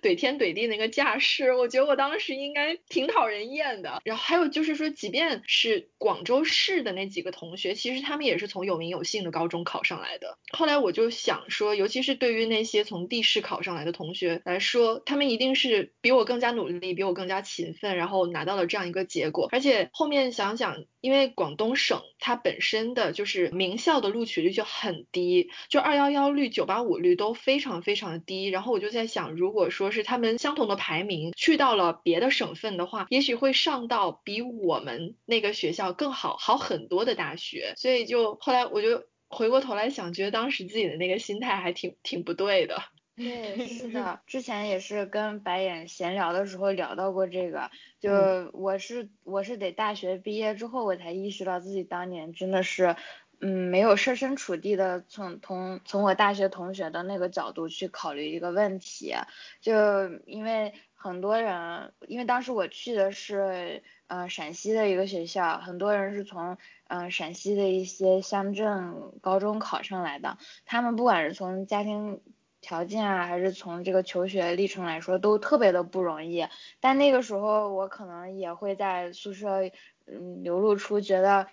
[0.01, 4.01] 怼天怼地那个架势，我觉得我当时应该挺讨人厌的。
[4.05, 10.39] 然后还有就是说，即便是广州市的那几个同学，其实他们也是从有名有姓的高中考上来的。
[10.53, 19.49] 后来我就想说，尤其是对于那些从地市考上来的同学来说，他们一定是比我更加努力，比我更加勤奋，然后拿到了这样一个结果。
[19.51, 28.47] 而且后面想想，因为广东省它本身的就是名校的录取率就很低，就二幺幺率、九八五率都非常非常的低。
[28.47, 29.16] 然后我就在想。
[29.17, 37.73] 想，如果说是他们相同的排名去到了别的省份的话，也许会上到比我们那个学校更好好很多的大学。
[37.79, 42.83] 所以就后来我就回过头来想，觉得当时自己的那个心态还挺挺不对的。
[43.17, 47.71] 对，是的， 之前也是跟白眼闲聊的时候聊到过这个。
[47.99, 48.13] 就
[48.53, 52.95] 我是我是得大学毕业之后，我才意识到自己当年真的是。
[53.41, 59.15] 嗯，没有设身处地的从从从我大学同学的那个角度去考虑一个问题，
[59.61, 66.57] 就因为很多人，因为当时我去的是呃陕西的一个学校，很多人是从
[66.89, 72.23] 嗯陕西的一些乡镇高中考上来的，他们不管是从家庭
[72.63, 76.47] 条件啊，还是从这个求学历程来说，都特别的不容易。
[76.81, 79.61] 但那个时候我可能也会在宿舍
[80.07, 81.47] 嗯流露出觉得。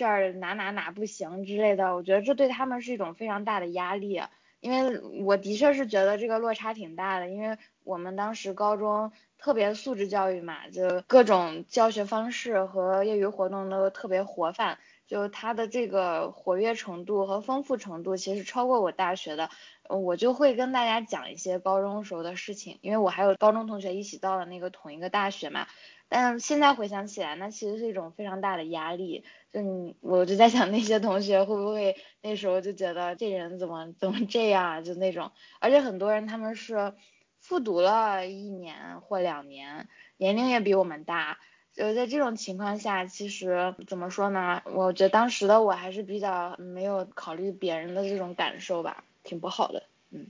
[0.00, 4.22] 这儿哪哪哪不行之类的，我觉得这对他们是一种非常大的压力，
[4.60, 19.50] 因为我的确是觉得这个落差挺大的，因为我们当时高中特别素质教育嘛，就各种教学方式和业余活动都特别活泛，就它的这个活跃程度和丰富程度其实超过我大学的，
[19.86, 25.66] 我就会跟大家讲一些高中时候的事情，因为我还有高中同学一起到了那个同一个大学嘛。
[26.10, 29.24] 但现在回想起来，那其实是一种非常大的压力。
[29.52, 35.30] 就你，我就在想那些同学会不会那时候就觉得这人怎么怎么这样，就那种。
[35.60, 36.94] 而且很多人他们是
[37.38, 41.38] 复读了一年或两年，年龄也比我们大。
[41.72, 44.62] 就在这种情况下，其实怎么说呢？
[44.74, 49.84] 我觉得当时的我还是比较没有考虑别人的这种感受吧，挺不好的。
[50.10, 50.26] 嗯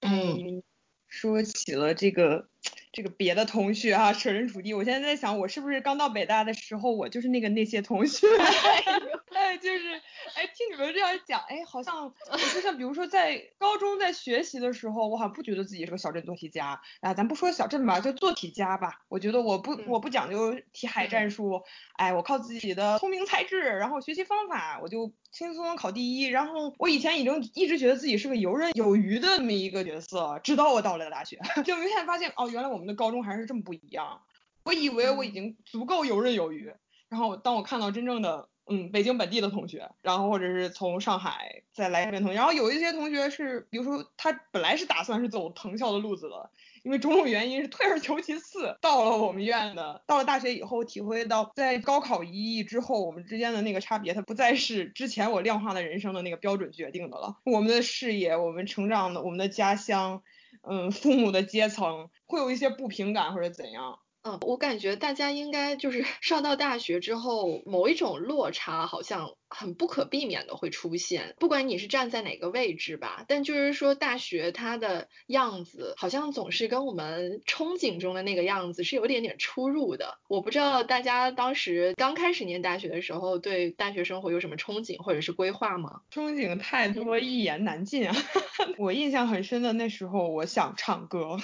[0.00, 0.62] 嗯，
[1.08, 2.49] 说起了这个。
[2.92, 8.26] 这个别的同学啊，设身处地，我现在在想，我是不是刚到北大的时候，我就是那个那些同学？
[9.32, 10.00] 哎，就是，
[10.34, 12.12] 哎，听你们这样讲，哎，好像
[12.54, 19.00] 就像比如说在高中在学习的时候，我好像不觉得自己是个小镇做题家，啊，咱不说小镇吧，就做题家吧。
[19.08, 21.62] 我觉得我不我不讲究题海战术，
[21.96, 26.26] 哎，我靠自己的聪明才智，然后学习方法，我就轻松考第一。
[26.26, 34.20] 然后我以前已经一直觉得自己是个游刃有余的那么一个角色，直到我到了大学， 就明显发现，哦，原来我们的高中还是这么不一样。
[34.62, 36.72] 我以为我已经足够游刃有余，
[37.08, 38.49] 然后当我看到真正的。
[38.70, 46.50] 嗯，北京本地的同学，然后或者是从上海再来这边同学，然后有一些同学是，比如说他本来是打算是走藤校的路子的，
[46.84, 50.02] 因为种种原因是退而求其次到了我们院的。
[50.06, 57.36] 到了大学以后，体会到在高考一役之后，我们之间的那个差别，它不再是之前我量化的人生的那个标准决定的了。
[57.44, 60.22] 我们的视野，我们成长的，我们的家乡，
[60.62, 63.98] 嗯，父母的阶层，会有一些不平感或者怎样。
[64.24, 69.30] 嗯，我感觉大家应该就是上到大学之后，某一种落差好像。
[69.50, 80.18] 很不可避免的会出现，不管你是站在哪个位置吧，但就是说大学它的样子好像总是跟我们憧憬中的那个样子是有点点出入的。
[80.28, 86.02] 我不知道大家当时刚开始念大学的时候，对大学生活有什么憧憬或者是规划吗？
[86.12, 88.16] 憧憬太多，一言难尽啊。
[88.78, 91.36] 我印象很深的那时候，我想唱歌，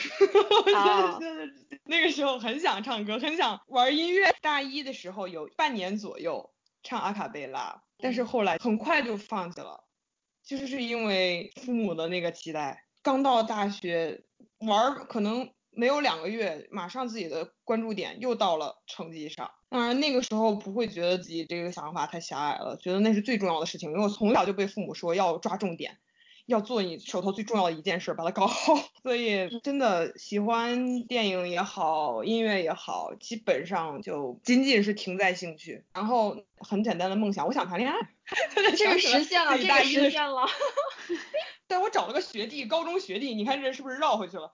[1.84, 4.32] 那个时候很想唱歌，很想玩音乐。
[4.40, 6.50] 大一的时候有半年左右
[6.82, 7.82] 唱阿卡贝拉。
[7.98, 9.85] 但是后来很快就放弃了，
[10.44, 12.85] 就是是因为父母的那个期待。
[13.02, 14.24] 刚到大学
[14.59, 19.50] 玩可能没有两个月，马上自己的关注点又到了成绩上。
[19.68, 25.98] 当然那个时候不会觉得自己这个想法太狭隘了，觉得那是最重要的事情，因为我从小就被父母说要抓重点。
[26.46, 28.74] 要做你手头最重要的一件事，把它搞好。
[29.02, 35.85] 所以真的喜欢电影也好，音乐也好，基本上就仅仅是停在兴趣。
[35.92, 37.96] 然后很简单的梦想，我想谈恋爱。
[38.76, 40.46] 这个实现了，这个实现了。
[41.68, 44.52] 但我找了个学弟，高中学弟，你看这是不是绕回去了？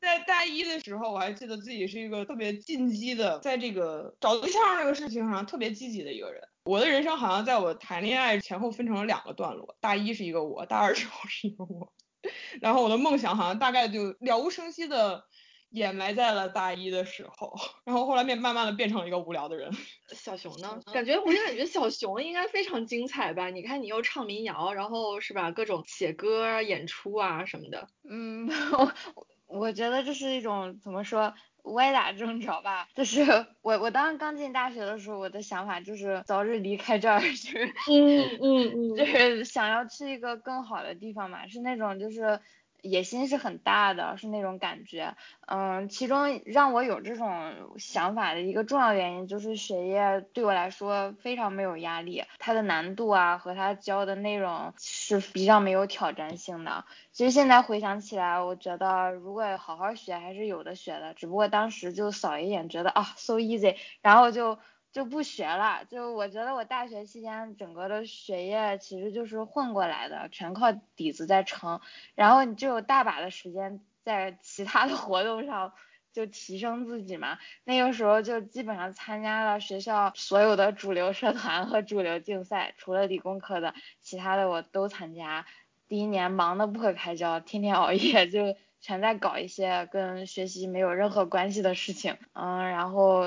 [0.00, 6.42] 在大一的时候，我还记得自己是一个特别进击的，在这个找对象这个事情上特别积极的一个人。
[6.70, 11.92] 我的人生好像在我谈恋爱前后分成了两个段落，大一是一个我，大二之后是一个我，
[12.62, 15.24] 然后我的梦想好像大概就了无声息的
[15.70, 17.52] 掩埋在了大一的时候，
[17.84, 19.72] 然后后来变慢慢的变成了一个无聊的人。
[20.14, 20.78] 小熊呢？
[20.94, 23.50] 感觉我就感觉小熊应该非常精彩吧？
[23.50, 25.50] 你看你又唱民谣，然后是吧？
[25.50, 27.88] 各种写歌、演出啊什么的。
[28.08, 28.46] 嗯，
[29.16, 29.26] 我
[29.58, 31.34] 我觉得这是一种怎么说？
[31.64, 33.22] 歪打正着吧，就是
[33.62, 42.40] 我我当时刚进大学的时候，我的想法就是早日离开这儿， 就是嗯嗯嗯，就是想要去一个更好的地方嘛，是那种就是。
[42.82, 45.14] 野心是很大的，是那种感觉。
[45.46, 56.84] 嗯，其中让我有这种想法的一个重要原因就是学业对我来说非常没有压力，它的难度啊和它教的内容是比较没有挑战性的。
[57.12, 64.58] 其实现在回想起来，我觉得如果好好学还是有的学的，只不过当时就扫一眼觉得啊 so easy，然后就。
[64.92, 71.80] 就不学了，就我觉得我大学期间整个的学业其实就是混过来的，全靠底子在撑，
[72.16, 75.72] 然后你就有大把的时间在其他的活动上
[76.12, 77.38] 就提升自己嘛。
[77.62, 85.46] 那个时候就基本上参加了学校所有的主流社团和主流竞赛，除了理工科的，其他的我都参加。
[85.86, 93.22] 第一年忙得不可开交，天天熬夜，就全在搞一些跟学习没有任何关系的事情，嗯，然后。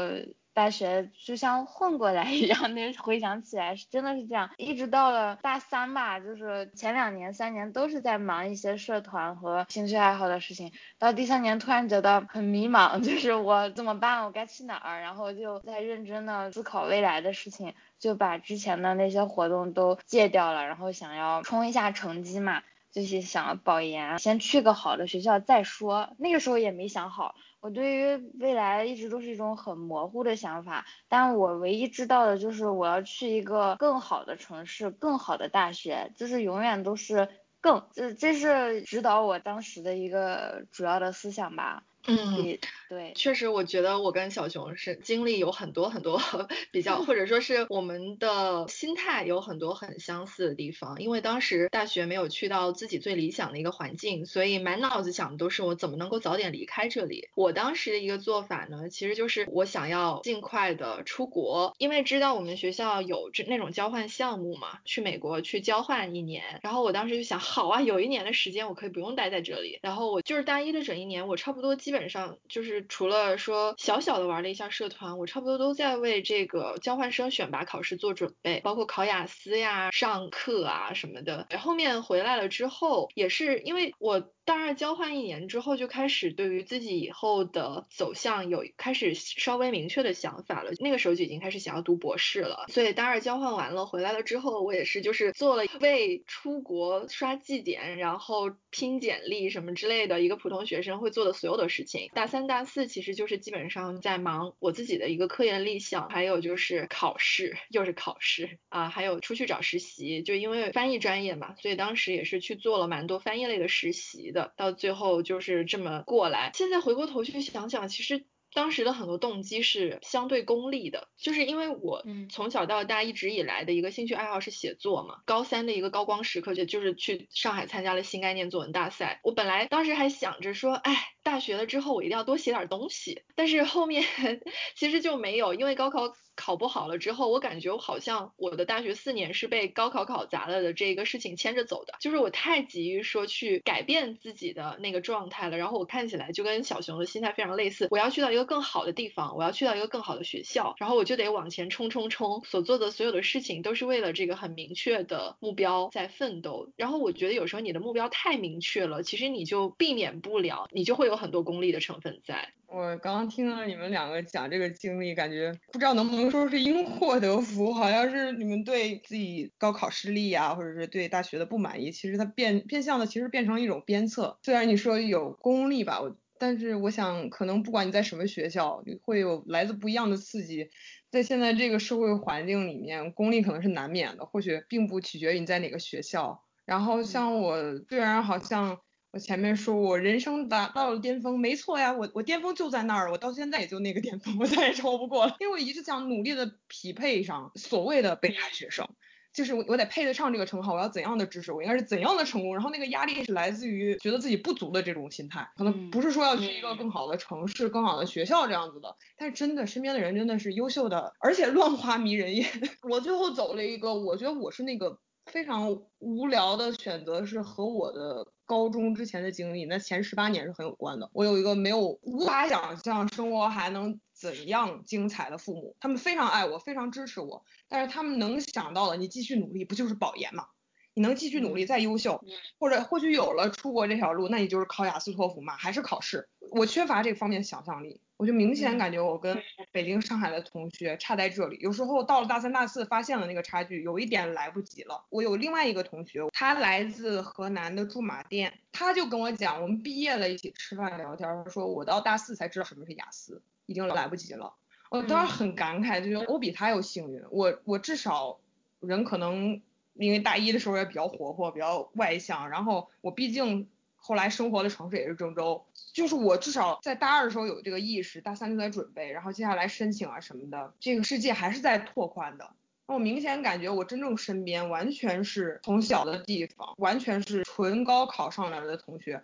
[0.54, 4.52] 大学就像混过来 一样，那回想起来是真的是这样。
[4.58, 10.72] 一直到了大三吧，就是前两年、三年都是在忙一些社团和兴趣爱好的事情。
[11.00, 14.24] 到第三年突然觉得很迷茫， 就是我怎么办？
[14.26, 15.02] 我该去哪儿？
[15.02, 22.62] 然后就在认真的思考未来的事情，就把之前的那些活动都戒掉了，然后想要冲一下成绩嘛，
[22.92, 26.14] 就是想保研，先去个好的学校再说。
[26.20, 27.34] 那个时候也没想好。
[27.64, 37.30] 我对于未来一直都是一种很模糊的想法，但我唯一知道的就是我要去一个更好的城市，更好的大学，就是永远都是
[37.62, 41.86] 更，这这是指导我当时的一个主要的思想吧。
[42.06, 42.60] 嗯，
[42.94, 46.22] 对，确实，我觉得我跟小熊是经历有很多很多
[46.72, 51.02] 比较，或者说是我们的心态有很多很相似的地方。
[51.02, 57.30] 因为当时大学没有去到自己最理想的一个环境，所以满脑子想的都是我怎么能够早点离开这里。
[57.34, 66.60] 我当时的一个做法呢，其实就是我想要尽快的出国，因为知道我们学校有这那种交换项目嘛，去美国去交换一年。
[66.62, 69.80] 然后我当时就想，好啊，有一年的时间我可以不用待在这里。
[69.82, 71.94] 然后我就是大一的整一年，我差不多基。
[71.94, 81.48] 本上就是除了说小小的玩了一下社团，我差不多都在为这个交换生选拔考试做准备，包括考雅思呀、上课啊什么的。
[81.60, 84.30] 后面回来了之后，也是因为我。
[84.46, 90.72] 大二交换一年之后，就开始对于自己以后的走向有开始稍微明确的想法了。
[90.80, 92.66] 那个时候就已经开始想要读博士了。
[92.68, 102.10] 所以大二交换完了回来了之后，我也是就是做了为出国刷绩点，然后拼简历什么之类的一个普通学生会做的所有的事情。
[102.14, 110.22] 大三、大四其实就是基本上在忙我自己的一个科研立项，还有就是考试， 又是考试啊，还有出去找实习。
[110.22, 114.33] 就因为翻译专业嘛，所以当时也是去做了蛮多翻译类的实习。
[114.34, 116.52] 的，到最后就是这么过来。
[116.54, 125.20] 现在回过头去想想，其实当时的很多动机是相对功利的，就是因为我从小到大一直以来的一个兴趣爱好是写作嘛。
[125.26, 129.22] 高三的一个高光时刻就就是去上海参加了新概念作文大赛。
[129.24, 131.13] 我本来当时还想着说，哎。
[131.24, 133.24] 大学了之后，我一定要多写点东西。
[133.36, 134.04] 但是后面
[134.76, 141.94] 其实就没有，因为高考考不好了之后，我感觉我好像我的大学四年是被高考考砸了的这个事情牵着走的。
[142.02, 147.88] 就是我太急于说去改变自己的那个状态了，然后我看起来就跟小熊的心态非常类似。
[147.90, 152.44] 我要去到一个更好的地方，我要去到一个更好的学校，然后我就得往前冲冲冲。
[152.44, 156.68] 所做的所有的事情都是为了这个很明确的目标在奋斗。
[156.76, 161.13] 然后我觉得有时候你的目标太明确了，其实你就避免不了，你就会有。
[161.14, 162.50] 有很多功利的成分在。
[162.68, 174.40] 我刚刚听了你们两个讲这个经历，感觉不知道能不能说是因祸得福，好像是你们对自己高考失利啊，或者是对大学的不满意，其实它变变相的其实变成一种鞭策。
[174.42, 180.72] 虽然你说有功利吧，我但是我想可能不管你在什么学校，你会有来自不一样的刺激。
[181.12, 186.42] 在现在这个社会环境里面，功利可能是难免的，或许并不取决于你在哪个学校。
[186.66, 188.80] 然后像我虽然好像。
[189.14, 198.90] 我前面说我人生达到了巅峰，没错呀，我我巅峰就在那儿，我到现在也就那个巅峰，我再也超不过了，因为我一直想努力的匹配上所谓的北大学生，
[199.32, 212.50] 就是我我得配得上这个称号，我要怎样的知识，我应该是怎样的成功，然后那个压力是来自于觉得自己不足的这种心态，可能不是说要去一个更好的城市、更好的学校这样子的，但是真的身边的人真的是优秀的，而且乱花迷人眼，
[212.90, 214.98] 我最后走了一个，我觉得我是那个。
[215.28, 221.10] 非常无聊的选择是和我的高中之前的经历，那前十八年是很有关的。
[221.14, 230.48] 我有一个没有无法想象生活还能怎样精彩的父母，他们非常爱我，非常支持我，但是他们能想到的，你继续努力不就是保研吗？
[230.94, 232.24] 你能继续努力再优秀，
[232.60, 236.28] 或者或许有了出国这条路，那你就是考雅思托福嘛，还是考试？
[236.52, 238.00] 我缺乏这方面想象力。
[238.16, 239.42] 我就明显感觉我跟
[239.72, 241.58] 北京、上海的同学差在这里。
[241.60, 245.04] 有时候到了大三、大四，发现了那个差距，有一点来不及了。
[245.10, 254.54] 我有另外一个同学，他来自河南的驻马店，他就跟我讲，我们毕业了，一起吃饭聊天，说我到大四才知道什么是雅思，已经来不及了。
[254.90, 258.40] 我当时很感慨，就觉得我比他要幸运，我我至少
[258.80, 259.60] 人可能
[259.96, 263.68] 因为大一的时候也比较活泼，比较外向，然后我毕竟。
[264.06, 265.64] 后来生活的城市也是郑州，
[265.94, 272.52] 就是我至少在大二的时候有这个意识，大三就在准备，然后接下来申请啊什么的，这个世界还是在拓宽的。
[272.86, 279.24] 我明显感觉我真正身边完全是从小的地方，完全是纯高考上来的同学，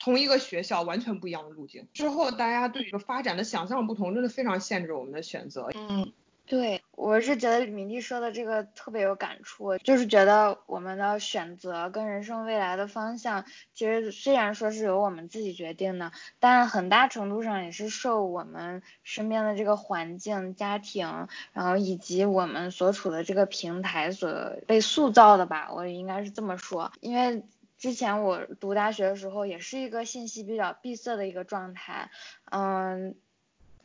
[0.00, 1.86] 同一个学校完全不一样的路径。
[1.92, 5.70] 之后大家对这个发展的想象不同，真的非常限制我们的选择。
[5.76, 6.12] 嗯。
[6.48, 13.44] 对，我是觉得米粒说的这个特别有感触，就是觉得我们的选择跟人生未来的方向，
[13.74, 26.90] 其实虽然说是由我们自己决定的，但很大程度上也是受我们身边的这个环境、家庭，然后以及我们所处的这个平台所被塑造的吧，我应该是这么说。
[27.00, 27.44] 因为
[27.76, 32.10] 之前我读大学的时候，也是一个信息比较闭塞的一个状态，
[32.50, 33.14] 嗯。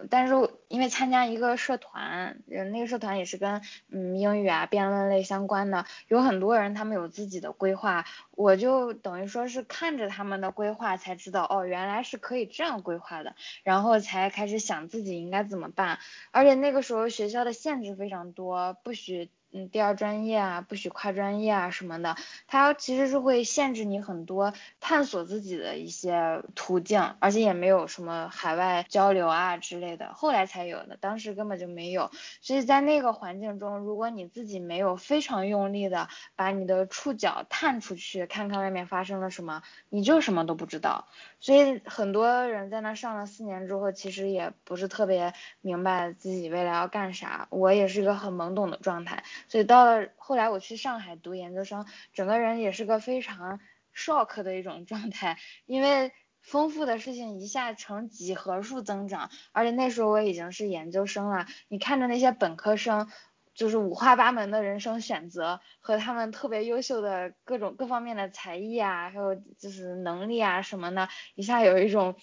[0.09, 0.33] 但是
[0.67, 15.99] 因为参加一个社团，嗯，那个社团也是跟嗯英语啊辩论类相关的，有很多人他们有自己的规划，我就等于说是看着他们的规划才知道，哦，原来是可以这样规划的，然后才开始想自己应该怎么办，
[16.31, 19.29] 而且那个时候学校的限制非常多，不许。
[19.53, 22.15] 嗯，第二专业啊，不许跨专业啊什么的，
[22.47, 32.11] 它其实是会限制你很多探索自己的一些途径，而且也没有什么海外交流啊之类的，后来才有的，当时根本就没有。
[32.41, 41.07] 所以在那个环境中，如果你自己没有非常用力的把你的触角探出去，看看外面发生了什么，你就什么都不知道。
[41.41, 47.47] 所以很多人在那上了四年之后，其实也不是特别明白自己未来要干啥。
[47.49, 49.23] 我也是一个很懵懂的状态。
[49.49, 53.59] 所以到了后来，我去上海读研究生，整个人也是个非常
[53.93, 63.09] shock 的一种状态，因为丰富的事情一下呈几何数增长，而且那时候我已经是研究生了，你看着那些本科生，
[63.53, 72.15] 就是五花八门的人生选择和他们特别优秀的各种各方面的才艺啊，还有就是能力啊什么的，一下有一种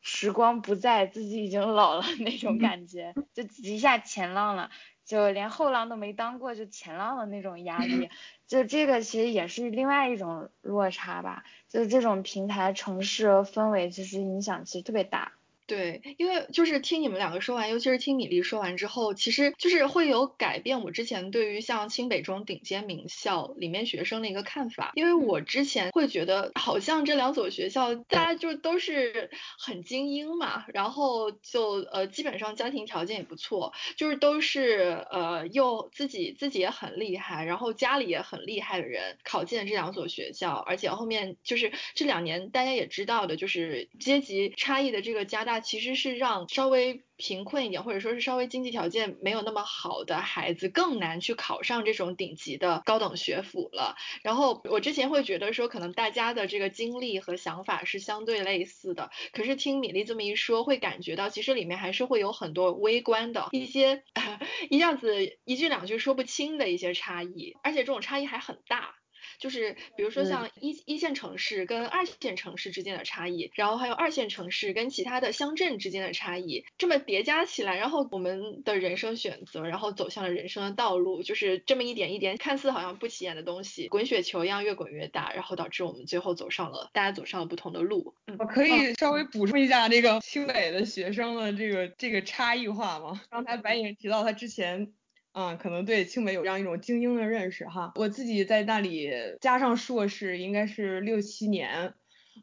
[0.00, 4.70] 时光不在，自己已经老了那种感觉，就一下前浪了。
[5.04, 8.10] 就连后浪都没当过，就前浪的那种压力，
[8.46, 11.44] 就这个其实也是另外一种落差吧。
[11.70, 15.37] 就是这种平台城市氛围，其实影响其实特别大。
[15.68, 24.92] 对，因为就是听你们两个说完，尤其是听米粒说完之后，其实就是会有改变我之前对于像清北这种顶尖名校里面学生的一个看法。
[24.94, 45.57] 因为我之前会觉得，好像这两所学校大家就都是很精英嘛，然后就呃基本上家庭条件也不错，就是都是呃又自己自己也很厉害，然后家里也很厉害的人考进了这两所学校，而且后面就是这两年大家也知道的，就是阶级差异的这个加大。
[45.60, 53.96] 其实是让稍微贫困一点，或者说是稍微经济条件没有那么好的孩子更难去考上这种顶级的高等学府了。
[54.22, 59.10] 然后我之前会觉得说，可能大家的这个经历和想法是相对类似的。
[59.32, 64.04] 可是听米粒这么一说，会感觉到其实里面还是会有很多微观的一些
[64.70, 68.97] 一下子一句两句说不清的一些差异，而且这种差异还很大。
[69.38, 88.14] 就是比如说像一一线城市跟二线城市之间的差异，然后还有二线城市跟其他的乡镇之间的差异，这么叠加起来，然后我们的人生选择，然后走向了人生的道路，就是这么一点一点看似好像不起眼的东西，滚雪球一样越滚越大，然后导致我们最后走上了大家走上了不同的路。
[88.38, 93.20] 我可以稍微补充一下这个清北的学生的这个这个差异化吗？
[93.30, 94.92] 刚才白颖提到他之前。
[95.40, 97.92] 嗯，可能对清北有这样一种精英的认识哈。
[97.94, 99.08] 我自己在那里
[99.40, 101.94] 加上硕士，应该是六七年。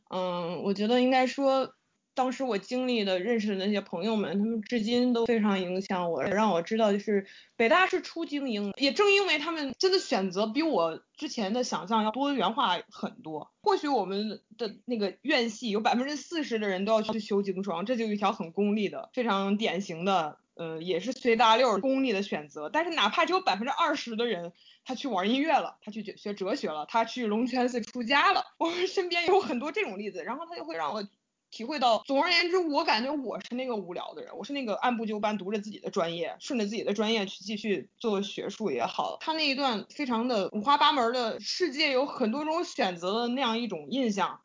[0.10, 1.74] 嗯，我觉得应该说，
[2.14, 7.26] 当时我经历的、认识的那些朋友们，他们至今都非常影响我，让我知道就是
[7.58, 8.72] 北大是出精英。
[8.78, 13.52] 也正因为他们真的选择比我之前的想象要多元化很多。
[13.62, 20.38] 或许我们的那个院系有百分之四十的人都要去修精双，这就一条很功利的、非常典型的。
[20.56, 24.53] 呃，也是随大溜功利的选择，但是哪怕只有百分之二十的人，
[24.84, 31.06] 他去玩音乐了，他去学哲学了，他去龙泉寺出家了，我身边有很多这种例子，然后他就会让我
[31.51, 44.41] 体会到，总而言之，我感觉我是那个无聊的人，我是那个按部就班读着自己的专业，顺着自己的专业去继续做学术也好，他那一段非常的五花八门的世界，有很多种选择的那样一种印象。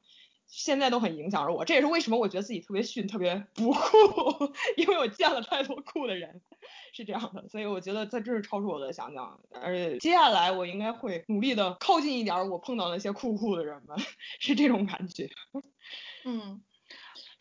[0.50, 3.78] 现在都很影响着我，这也是为什么我觉得自己特别逊、特别不酷，
[4.76, 6.42] 因为我见了太多酷的人，
[6.92, 13.96] 是这样的，所以我觉得这真是超出我的想象，而且接下来我应该会努力的靠近一点我碰到那些酷酷的人们，
[14.40, 15.28] 是这种感觉，
[16.24, 16.62] 嗯。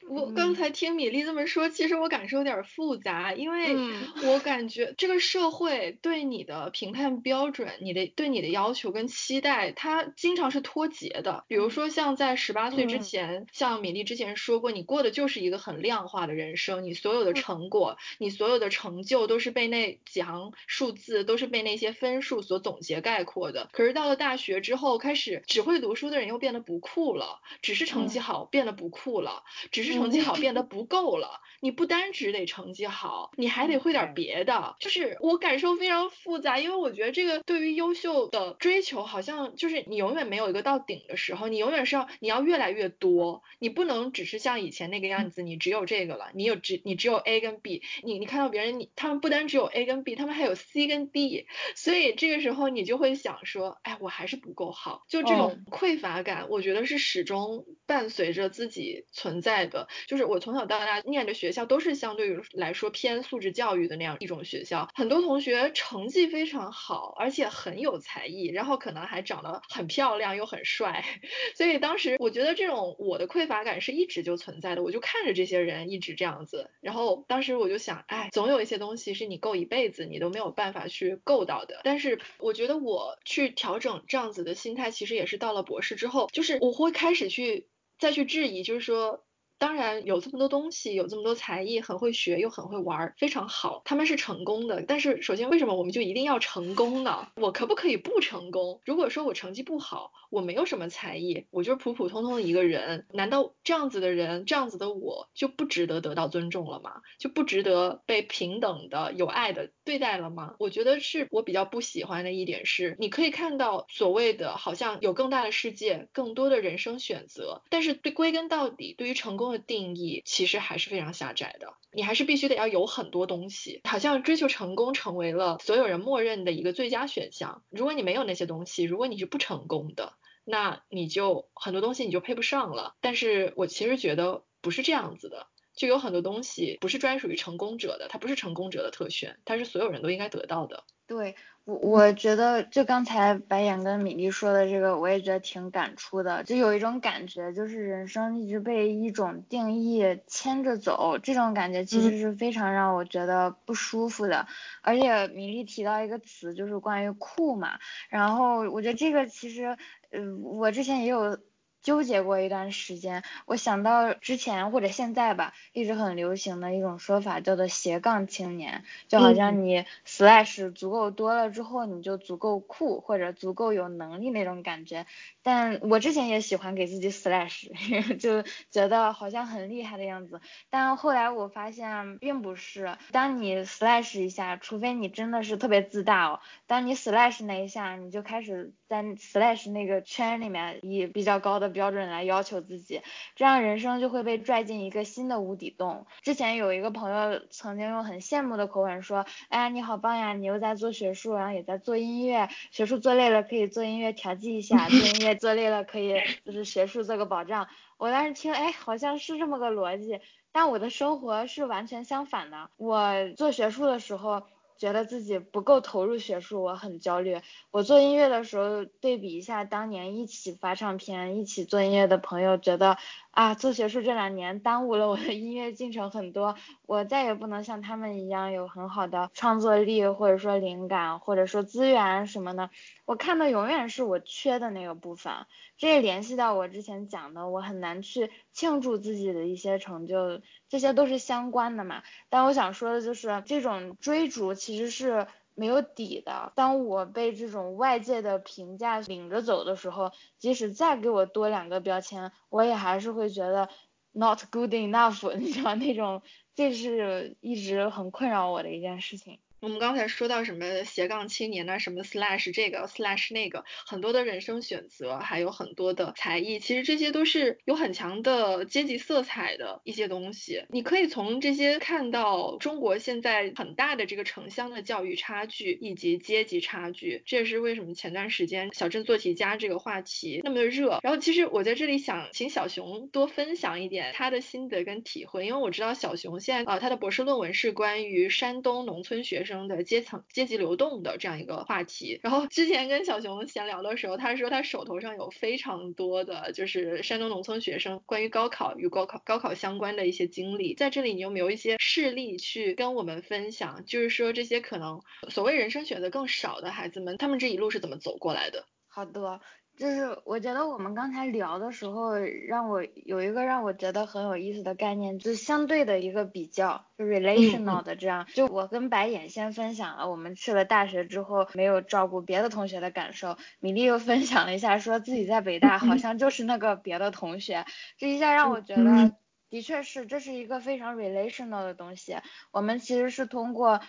[0.09, 3.75] 我刚才听米粒这么说，其实我感受有点复杂，因为
[4.23, 11.43] 我感觉这个社会对你的评判标准、你的对你的要求跟期待，它经常是脱节的。
[11.47, 23.69] 比如说像在十八岁之前，像米粒之前说过，你过的就是一个很量化的人生，你所有的成果、你所有的成就都是被那几行数字、都是被那些分数所总结概括的。
[23.73, 29.98] 可是到了大学之后，开始只会读书的人又变得不酷了，只是成绩好变得不酷了，只是。
[29.99, 34.75] 成绩好变得不够了，你不单只得成绩好，你还得会点别的。
[34.79, 59.88] 就是我感受非常复杂，因为我觉得这个对于优秀的追求，好像就是你永远没有一个到顶的时候，你永远是要你要越来越多，你不能只是像以前那个样子，你只有这个了，你有只你只有 A 跟 B，你你看到别人你他们不单只有 A 跟 B，他们还有 C 跟 D，所以这个时候你就会想说，哎，我还是不够好，就这种匮乏感，我觉得是始终伴随着自己存在的。
[60.07, 71.03] 就是我从小到大念的学校都是相对于来说偏素质教育的那样一种学校，很多同学成绩非常好，而且很有才艺，然后可能还长得很漂亮又很帅，
[71.55, 87.67] 所以当时我觉得这种我的匮乏感是一直就存在的，我就看着这些人一直这样子，然后当时我就想，哎，总有一些东西是你够一辈子你都没有办法去够到的，但是我觉得我去调整这样子的心态，其实也是到了博士之后，就是我会开始去
[87.97, 89.23] 再去质疑，就是说。
[89.59, 94.83] 当然有这么多东西，有这么多才艺，很会学又很会玩，非常好，他们是成功的。
[94.87, 97.27] 但是首先，为什么我们就一定要成功呢？
[97.35, 98.81] 我可不可以不成功？
[98.85, 107.01] 如果说我成绩不好，我没有什么才艺，我就是普普通通的一个人，难道这样子的人，这样子的我就不值得得到尊重了吗？
[107.19, 110.55] 就不值得被平等的、有爱的对待了吗？
[110.59, 121.73] 我觉得是我比较不喜欢的一点是，你可以看到所谓的好像有更大的世界，更多的人生选择，但是对归根到底，对于成功的定义其实还是非常狭窄的。
[121.91, 127.63] 你还是必须得要有很多东西，好像追求成功成为了所有人默认的一个最佳选项。
[127.69, 132.95] 如果你没有那些东西，如果你是不成功的，那你就很多东西你就配不上了。
[133.01, 135.47] 但是我其实觉得不是这样子的，
[135.79, 140.83] 就有很多东西不是专属于成功者的，它不是成功者的特权，它是所有人都应该得到的。
[141.07, 141.35] 对。
[141.65, 154.47] 我我觉得就刚才白眼跟米粒说的这个，我也觉得挺感触的，就有一种感觉，就是人生一直被一种定义牵着走，这种感觉其实是非常让我觉得不舒服的。
[154.81, 157.77] 而且米粒提到一个词，就是关于酷嘛，
[158.09, 159.77] 然后我觉得这个其实，
[160.09, 161.37] 嗯，我之前也有。
[161.81, 175.05] 纠结过一段时间，我想到之前或者现在吧，一直很流行的一种说法叫做斜杠青年，就好像你 slash 足够多了之后，你就足够酷或者足够有能力那种感觉。
[175.41, 177.69] 但我之前也喜欢给自己 slash，
[178.19, 180.41] 就觉得好像很厉害的样子。
[180.69, 191.68] 但后来我发现并不是，当你 slash 一下，除非你真的是特别自大哦，当你 slash 那一下，你就开始在 slash 那个圈里面以比较高的。
[191.69, 193.01] 标准来要求自己，
[193.35, 196.05] 这样人生就会被拽进一个新的无底洞。
[196.21, 206.15] 之前有一个朋友曾经用很羡慕的口吻说：“哎呀，你好棒呀，你又在做学术，然后也在做音乐，学术做累了可以做音乐调剂一下，做音乐做累了可以
[206.45, 207.67] 就是学术做个保障。”
[207.97, 210.19] 我当时听，哎，好像是这么个逻辑，
[210.51, 212.69] 但我的生活是完全相反的。
[212.77, 214.43] 我做学术的时候。
[214.79, 217.39] 觉得自己不够投入学术，我很焦虑。
[217.69, 222.97] 我做音乐的时候，对比一下当年一起发唱片、一起做音乐的朋友，觉得。
[223.31, 226.55] 啊，做学术这两年耽误了我的音乐进程很多，
[226.85, 232.69] 我再也不能像他们一样有很好的创作力，或者说灵感，或者说资源什么的。
[233.05, 235.31] 我看的永远是我缺的那个部分，
[235.77, 242.03] 这也联系到我之前讲的，我很难去庆祝自己的一些成就，这些都是相关的嘛。
[242.29, 245.27] 但我想说的就是，这种追逐其实是。
[245.55, 246.51] 没有底的。
[246.55, 253.69] 当我被这种外界的评价领着走的时候，即使再给我多两个标签，我也还是会觉得
[254.11, 255.33] not good enough。
[255.37, 256.21] 你知道那种，
[256.55, 259.39] 这是一直很困扰我的一件事情。
[259.61, 261.79] 我们刚才说到什么斜杠青年呢？
[261.79, 270.63] 什么 slash 这个 slash 那个，很多的人生选择，还有很多的才艺，其实这些都是有很强的阶级色彩的一些东西。
[270.69, 277.21] 你可以从这些看到中国现在很大的这个城乡的教育差距以及阶级差距。
[277.25, 280.99] 这也是为什么前段时间小镇做题家这个话题那么的热。
[281.03, 289.59] 然后其实我在这里想请小熊多分享一点他的心得跟体会，因为我知道小熊现在啊他的博士论文是关于山东农村学生生。
[289.67, 303.83] 的阶层阶级流动的这样一个话题，然后之前跟小熊闲聊的时候，他说他手头上有非常多的就是山东农村学生关于高考与高考高考相关的一些经历，在这里你有没有一些事例去跟我们分享？
[303.85, 308.65] 就是说这些可能所谓人生选择更少的孩子们，他们这一路是怎么走过来的？
[308.87, 309.41] 好的。
[309.79, 318.27] 就是我觉得我们刚才聊的时候，让我有一个让我觉得很有意思的概念，就是相对的一个比较，就 relational 的这样。
[318.33, 327.63] 就我跟白眼先分享了我们去了大学之后没有照顾别的同学的感受，米粒又分享了一下说自己在北大好像就是那个别的同学，
[327.97, 329.15] 这一下让我觉得
[329.49, 332.17] 的确是这是一个非常 relational 的东西。
[332.51, 333.79] 我们其实是通过。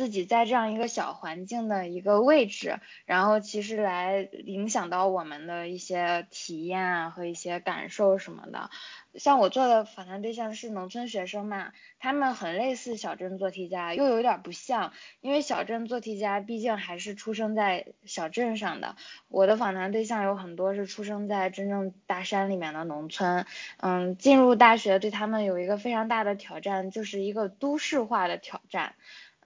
[0.00, 8.70] 自己在这样一个小环境的一个位置，然后其实来影响到我们的一些体验啊和一些感受什么的。
[9.16, 18.96] 像我做的访谈对象是农村学生嘛，他们很类似小镇做题家，又有点不像，因为小镇做题家毕竟还是出生在小镇上的，
[19.28, 23.44] 我的访谈对象有很多是出生在真正大山里面的农村。
[23.76, 28.94] 嗯，进入大学对他们有一个非常大的挑战，就是一个都市化的挑战。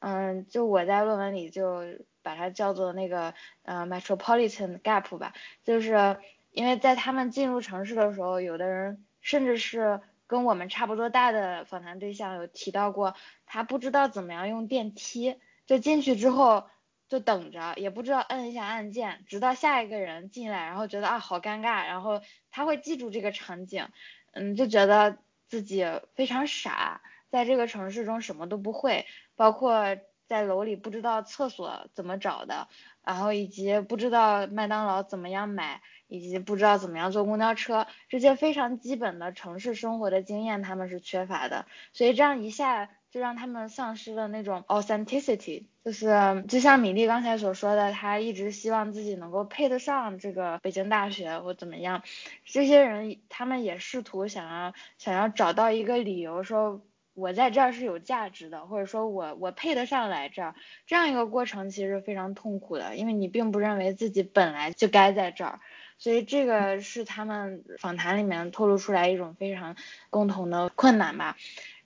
[0.05, 1.83] 嗯，就我在论文里就
[2.23, 3.33] 把它叫做那个
[3.63, 5.33] 呃 metropolitan gap 吧，
[5.63, 6.19] 就是
[6.51, 13.15] 因为在他们进入城市的时候，有的人甚至是跟我们差不多大的访谈对象有提到过，
[13.47, 15.37] 他不知道怎么样用电梯，
[15.67, 16.67] 就进去之后
[17.09, 23.89] 就等着，也不知道摁一下按键，直到下一个人进来，然后觉得啊好尴尬，然后他会记住这个场景，
[24.33, 25.17] 嗯，就觉得。
[25.47, 25.85] 自己
[26.15, 29.07] 非常傻，在这个城市中什么都不会，
[29.37, 32.69] 包括在楼里不知道厕所怎么找的，
[33.05, 52.03] 然后以及不知道麦当劳怎么样买，以及不知道怎么样坐公交车，这些非常基本的城市生活的经验他们是缺乏的，所以这样一下就让他们丧失了那种 authenticity，就是就像米粒刚才所说的，他一直希望自己能够配得上这个北京大学或怎么样，
[52.47, 56.81] 这些人他们也试图想要想要找到一个理由说。
[57.15, 60.55] 我在这儿是有价值的，或者说我我配得上来这儿，
[60.87, 65.61] 这样一个过程其实非常痛苦的，因为你并不认为自己本来就该在这儿，
[65.97, 69.77] 所以这个是他们访谈里面透露出来一种非常
[70.11, 71.37] 共同的困难吧。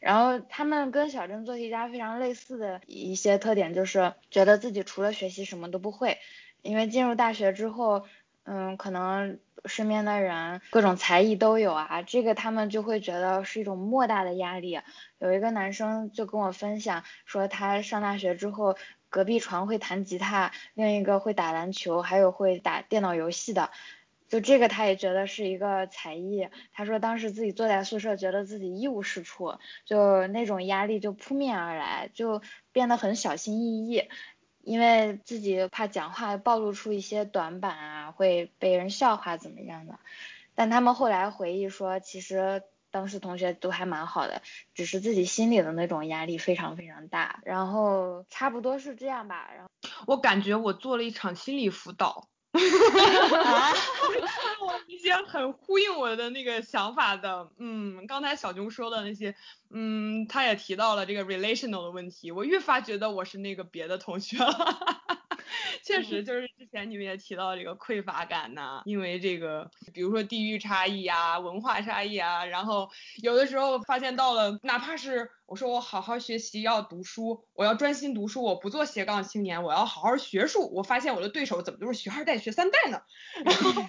[0.01, 6.19] 然后他们跟小镇做题家非常类似的一些特点就是觉得自己除了学习什么都不会，
[6.63, 8.07] 因为进入大学之后，
[8.49, 9.39] 嗯，可能。
[9.65, 14.81] 身边的人各种才艺都有啊，这个他们就会觉得是一种莫大的压力。
[15.19, 18.77] 有一个男生就跟我分享说，他上大学之后，
[19.11, 23.71] 隔壁床会弹吉他，另一个会打篮球，还有会打电脑游戏的，
[24.29, 26.49] 就这个他也觉得是一个才艺。
[26.73, 34.05] 他说当时自己坐在宿舍，觉得自己一无是处，就那种压力就扑面而来，就变得很小心翼翼。
[34.69, 39.99] 因为自己怕讲话暴露出一些短板啊，会被人笑话怎么样的？
[40.55, 44.43] 但他们后来回忆说，其实当时同学都还蛮好的，
[44.75, 47.41] 只是自己心里的那种压力非常非常大。
[47.45, 49.49] 然后差不多是这样吧。
[49.55, 49.71] 然后
[50.07, 52.29] 我感觉我做了一场心理辅导。
[53.45, 53.73] 啊，
[54.61, 59.35] 我一些很呼应我的那个想法的，嗯，刚才小熊说的那些，
[59.71, 65.03] 嗯，他也提到了这个 relational 的问题，我越发觉得我是那个别的同学了。
[65.83, 72.91] 确实，就是之前你们也提到这个匮乏感呐，因为这个，比如说地域差异啊，文化差异啊，然后
[73.23, 83.01] 有的时候发现到了，哪怕是我说我好好学习要读书，我要专心读书，我不做斜杠青年，我要好好学术，我发现我的对手怎么都是学二代、学三代呢？
[83.45, 83.85] 然后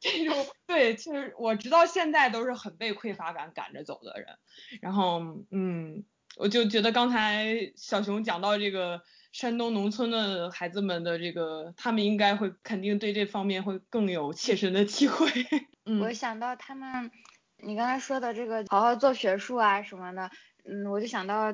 [0.00, 4.36] 这种对，其实我直到现在都是很被匮乏感赶着走的人。
[4.80, 6.04] 然后，嗯，
[6.36, 9.02] 我就觉得刚才小熊讲到这个。
[9.32, 15.26] 山东农村的孩子们的这个，他们应该会肯定对这方面会更有切身的体会。
[15.86, 17.10] 嗯，我想到他们，
[17.56, 20.30] 你刚才说的这个好好做学术啊什么的，
[20.64, 21.52] 嗯，我就想到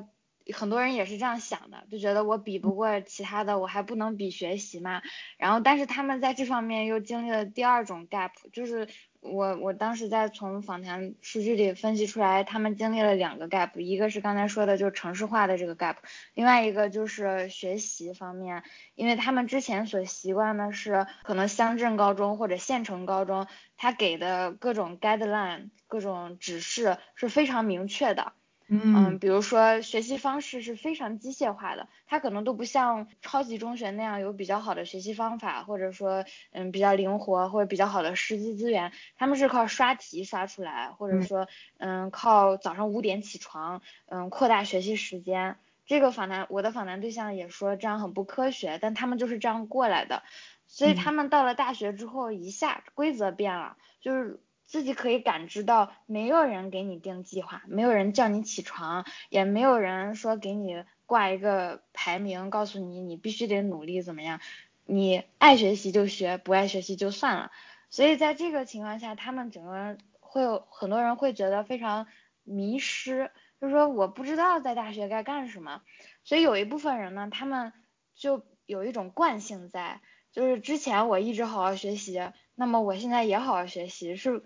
[0.53, 5.01] 很多人也是这样想的，就觉得我比不过其他的，我还不能比学习嘛。
[5.37, 8.87] 然后，但是他们在这方面又经历了第二种 gap，就是。
[9.21, 15.97] 我我当时在从访谈数据里分析出来，他们经历了两个 gap，一个是刚才说的，就是城市化的这个 gap，
[16.33, 18.63] 另外一个就是学习方面，
[18.95, 28.33] 因为他们之前所习惯的是可能乡镇高中或者县城高中，他给的各种 guideline，各种指示是非常明确的。
[28.71, 41.47] 嗯，比如说学习方式是非常机械化的，它可能都不像超级中学那样有比较好的学习方法，或者说嗯比较灵活或者比较好的师资资源，他们是靠刷题刷出来，或者说
[41.79, 45.57] 嗯靠早上五点起床，嗯扩大学习时间。
[45.87, 50.21] 这个访谈我的访谈对象也说这样很不科学，但他们就是这样过来的，
[50.67, 54.39] 所以他们到了大学之后一下规则变了，就是。
[54.69, 64.39] 自己可以感知到，没有人给你定计划，没有人叫你起床，也没有人说给你挂一个排名，告诉你你必须得努力怎么样，
[64.85, 67.51] 你爱学习就学，不爱学习就算了。
[67.89, 72.05] 所以在这个情况下，他们整个人会有很多人会觉得非常
[72.43, 75.81] 迷失，就是说我不知道在大学该干什么。
[76.23, 77.73] 所以有一部分人呢，他们
[78.13, 79.99] 就有一种惯性在，
[80.31, 82.21] 就是之前我一直好好学习，
[82.53, 84.43] 那么我现在也好好学习是。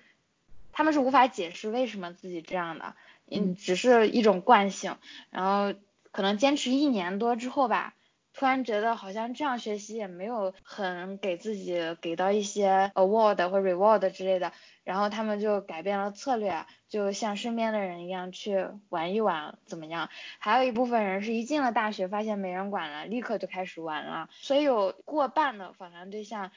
[0.73, 2.95] 他们是无法解释为什么自己这样的，
[3.31, 4.97] 嗯，只是一种惯性，
[5.29, 5.79] 然后
[6.11, 7.93] 可能坚持一年多之后吧，
[8.33, 14.51] 突然觉得好像这样学习也没有很给自己给到一些 award 或 reward 之类的，
[14.83, 20.09] 然后他们就改变了策略，就像身边的人一样去玩一玩怎么样？
[20.39, 26.51] 还有一部分人是一进了大学发现没人管了，立刻就开始玩了，所以有过半的访谈对象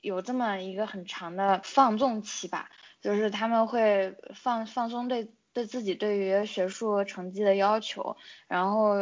[0.00, 2.70] 有这么一个很长的放纵期吧。
[3.06, 8.16] 就是他们会放放松对对自己对于学术成绩的要求，
[8.48, 8.96] 然后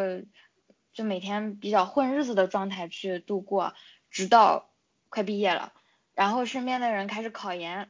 [0.93, 3.73] 就每天比较混日子的状态去度过，
[4.11, 4.69] 直到
[5.09, 5.73] 快毕业了，
[6.15, 7.89] 然后身边的人开始考研，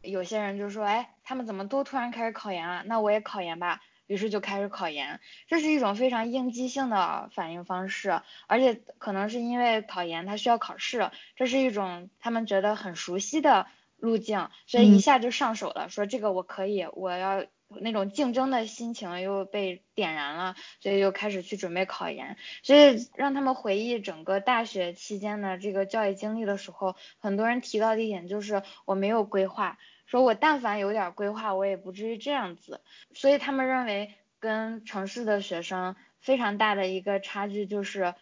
[0.00, 2.84] 有些人就说，哎，他们怎么都突然开始考研了？
[2.86, 13.66] 那我也考研吧，于是就开始考研，这是一种非常应激性的反应方式，而且可能是因为考研它需要考试，这是一种他们觉得很熟悉的。
[13.98, 22.36] 路径，所以一下就上手了，说这个我可以，我要那种竞争的心情又被点燃了，所以又开始去准备考研。
[22.62, 32.80] 所以让他们回忆整个大学期间的这个教育经历的时候，很多人提到的一点就是我没有规划，说我但凡有点规划，我也不至于这样子。
[33.12, 38.14] 所以他们认为跟城市的学生非常大的一个差距就是，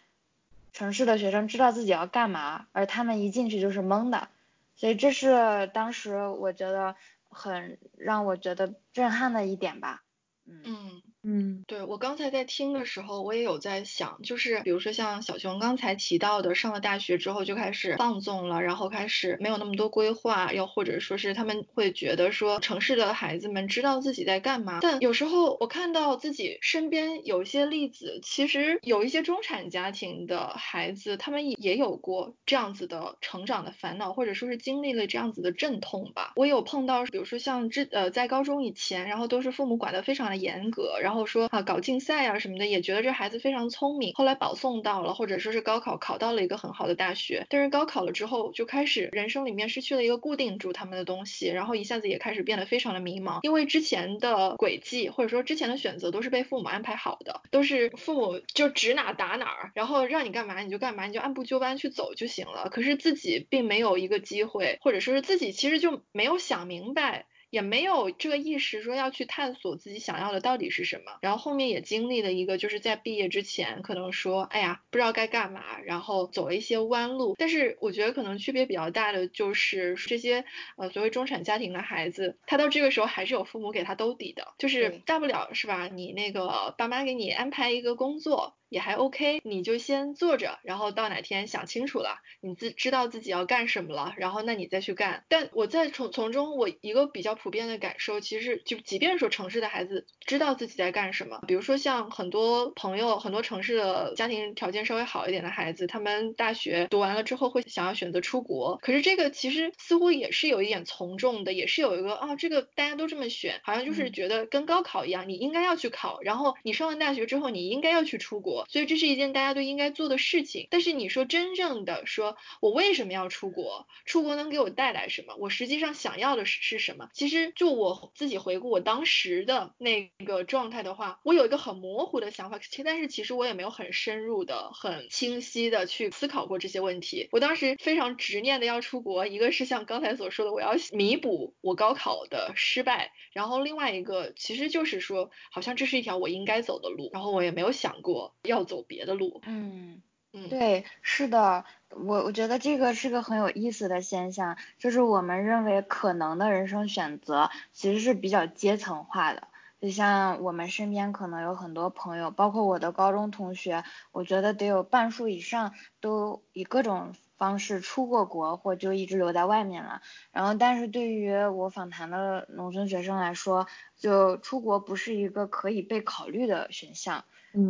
[0.72, 4.28] 城市的学生知道自己要干嘛，而他们一进去就是懵的。
[4.76, 6.94] 所以这是当时我觉得
[7.30, 10.02] 很让我觉得震撼的一点吧，
[10.44, 11.02] 嗯。
[11.28, 24.78] 嗯对我刚才在听的时候，我也有在想，就是比如说像小熊刚才提到的，上了大学之后就开始放纵了，然后开始没有那么多规划，又或者说是他们会觉得说城市的孩子们知道自己在干嘛。
[24.80, 36.34] 但有时候我看到自己身边有一些例子，其实有一些中产家庭的孩子，他们也有过这样子的成长的烦恼，或者说是经历了这样子的阵痛吧。
[36.36, 41.15] 我有碰到，比如说像之呃在高中以前，然后都是父母管得非常的严格，然后。
[41.16, 44.12] 然后说啊，搞竞赛啊什么的，也觉得这孩子非常聪明。
[44.12, 47.46] 后来保送到了，或者说是高考考到了一个很好的大学。
[47.48, 53.38] 但是高考了之后，就开始人生里面失去了一个固定住他们的东西，然后一下子也开始变得非常的迷茫。
[53.44, 62.68] 因为之前的轨迹或者说之前的选择都是被父母安排好的，都是父母就指哪打哪，然后让你干嘛你就干嘛，你就按部就班去走就行了。
[62.70, 67.24] 可是自己并没有一个机会，或者说是自己其实就没有想明白。
[67.50, 77.34] 也没有这个意识说要去探索自己想要的到底是什么，然后后面也经历了一个就是在毕业之前可能说，哎呀不知道该干嘛，然后走了一些弯路。
[77.38, 80.44] 但是我觉得可能区别比较大的就是这些
[80.76, 85.86] 呃所谓中产家庭的孩子，他到这个时候还是有父母给他兜底的，就是大不了是吧？
[85.88, 88.55] 你那个爸妈给你安排一个工作。
[88.68, 95.24] 也还 OK，你就先做着，然后到哪天想清楚了，你自知道自己要干什么了，然后那你再去干。
[95.28, 118.55] 但我在从从中，我一个比较普遍的感受，其实就即便说城市的孩子知道自己在干什么，比如说像很多朋友，很多城市的家庭条件稍微好一点的孩子，他们大学读完了之后会想要选择出国，可是这个其实似乎也是有一点从众的，也是有一个啊，这个大家都这么选，好像就是觉得跟高考一样，你应该要去考，然后你上完大学之后，你应该要去出国。
[118.68, 123.86] 所以这是一件大家都应该做的事情，但是你说真正的说，我为什么要出国？
[124.04, 125.34] 出国能给我带来什么？
[125.38, 127.08] 我实际上想要的是是什么？
[127.12, 137.28] 其实就我自己回顾我当时的那个状态的话，我有一个很模糊的想法，其但是其实我也没有很深入的、很清晰的去思考过这些问题。
[137.32, 148.34] 我当时非常执念的要出国，一个是像刚才所说的，我要弥补我高考的失败，然后另外一个其实就是说，好像这是一条我应该走的路，然后我也没有想过。
[148.46, 150.00] 要走别的路，嗯
[150.32, 159.48] 嗯，对，是的，我我觉得这个是个很有意思的现象，就是我们认为可能的人生选择其实是比较阶层化的，
[159.80, 173.66] 就像我们身边可能有很多朋友，包括我的高中同学，我觉得得有半数以上都以各种方式出过国或就一直留在外面了，然后但是对于我访谈的农村学生来说，
[173.96, 177.24] 就出国不是一个可以被考虑的选项。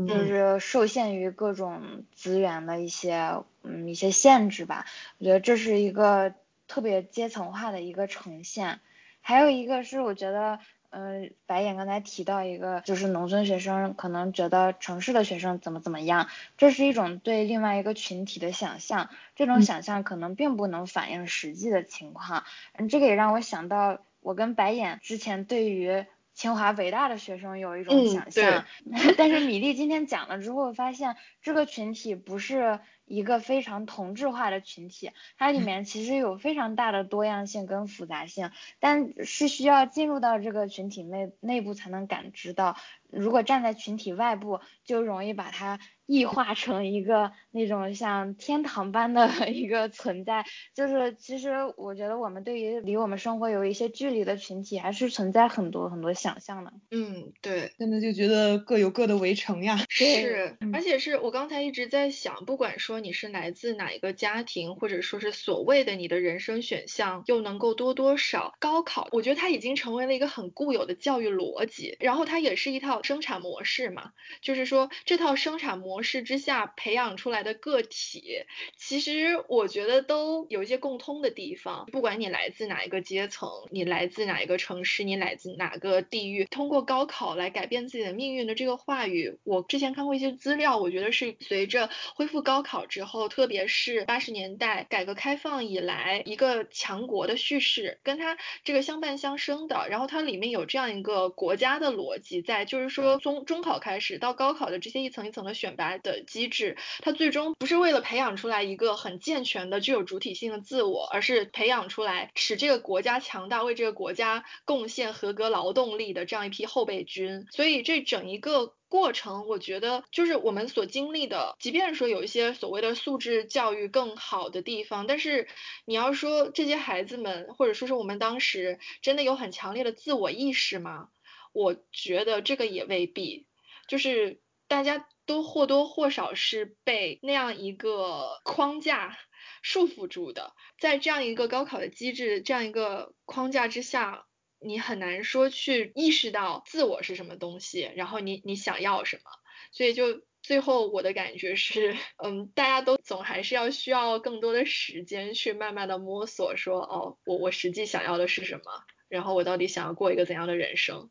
[0.09, 4.85] 就是受限于各种资源的一些嗯一些限制吧，
[5.19, 6.35] 我觉得这是一个
[6.67, 8.81] 特别阶层化的一个呈现。
[9.21, 10.59] 还有一个是我觉得，
[10.91, 16.29] 嗯，白眼刚才提到一个，就是农村学生可能觉得城市的学生怎么怎么样，
[16.59, 22.43] 这是一种对另外一个群体的想象，这种想象可能并不能反映实际的情况。
[22.73, 26.07] 嗯，这个也让我想到我跟白眼之前对于。
[26.37, 28.67] 清华北大的学生有一种想象，
[29.17, 42.77] 但是米粒今天讲了之后，发现这个群体不是一个非常同质化的群体，它里面其实有非常大的多样性跟复杂性，但是需要进入到这个群体内内部才能感知到，
[43.11, 45.81] 如果站在群体外部，就容易把它。
[46.07, 56.73] 异化成一个那种像天堂般的 一个存在，就是其实我觉得我们对于离我们生活有一些距离的群体，还是存在很多很多想象的。
[56.93, 59.85] 嗯，对，真的就觉得各有各的围城呀。
[59.89, 75.96] 是，而且是我刚才一直在想，不管说你是来自哪一个家庭，或者说是所谓的你的人生选项又能够多多少，高考，我觉得它已经成为了一个很固有的教育逻辑，然后它也是一套生产模式嘛，就是说这套生产模。
[75.97, 78.43] 模式之下培养出来的个体，
[78.77, 81.87] 其实我觉得都有一些共通的地方。
[81.91, 99.87] 不管你来自哪一个阶层，你来自哪一个城市，你来自哪个地域，通过高考来改变自己的命运的这个话语，我之前看过一些资料，我觉得是随着恢复高考之后，特别是八十年代改革开放以来一个强国的叙事，跟它这个相伴相生的。
[99.89, 117.47] 然后它里面有这样一个国家的逻辑在，就是说从中考开始到高考的这些一层一层的选拔来的机制，它最终不是为了培养出来一个很健全的、具有主体性的自我，而是培养出来使这个国家强大、为这个国家贡献合格劳动力的这样一批后备军。
[117.51, 118.75] 所以这整一个。
[118.89, 125.49] 过程，我觉得就是我们所经历的，即便说有一些所谓的素质教育更好的地方，但是
[125.87, 131.09] 你要说这些孩子们，或者说是我们当时真的有很强烈的自我意识吗？
[131.53, 133.49] 我觉得这个也未必，
[133.89, 139.19] 就是大家都或多或少是被那样一个框架
[139.63, 144.27] 束缚住的，在这样一个高考的机制、这样一个框架之下。
[144.59, 149.23] 你很难说去意识到自我是什么东西，然后你你想要什么，
[149.71, 158.65] 所以就最后我的感觉是， 嗯，大家都总还是要需要更多的时间去慢慢的摸索，说哦，我我实际想要的是什么，
[159.09, 161.11] 然后我到底想要过一个怎样的人生。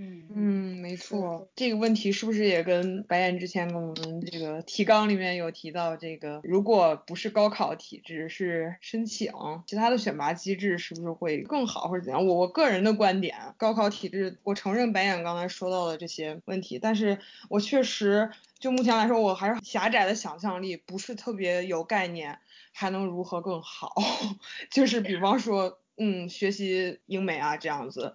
[0.00, 9.32] 嗯嗯，没错，这个问题是不是也跟白岩之前跟我们这个提纲里面有提到，这个如果不是高考体制，是申请
[9.66, 12.24] 其他的选拔机制，是不是会更好或者怎样？
[12.24, 17.18] 我我个人的观点，高考体制，我承认白岩刚才说到的这些问题，但是
[17.48, 18.30] 我确实
[18.60, 22.38] 就目前来说，我还是狭窄的想象力，不是特别有概念，
[22.70, 23.94] 还能如何更好？
[24.70, 28.14] 就是比方说，嗯，学习英美啊这样子。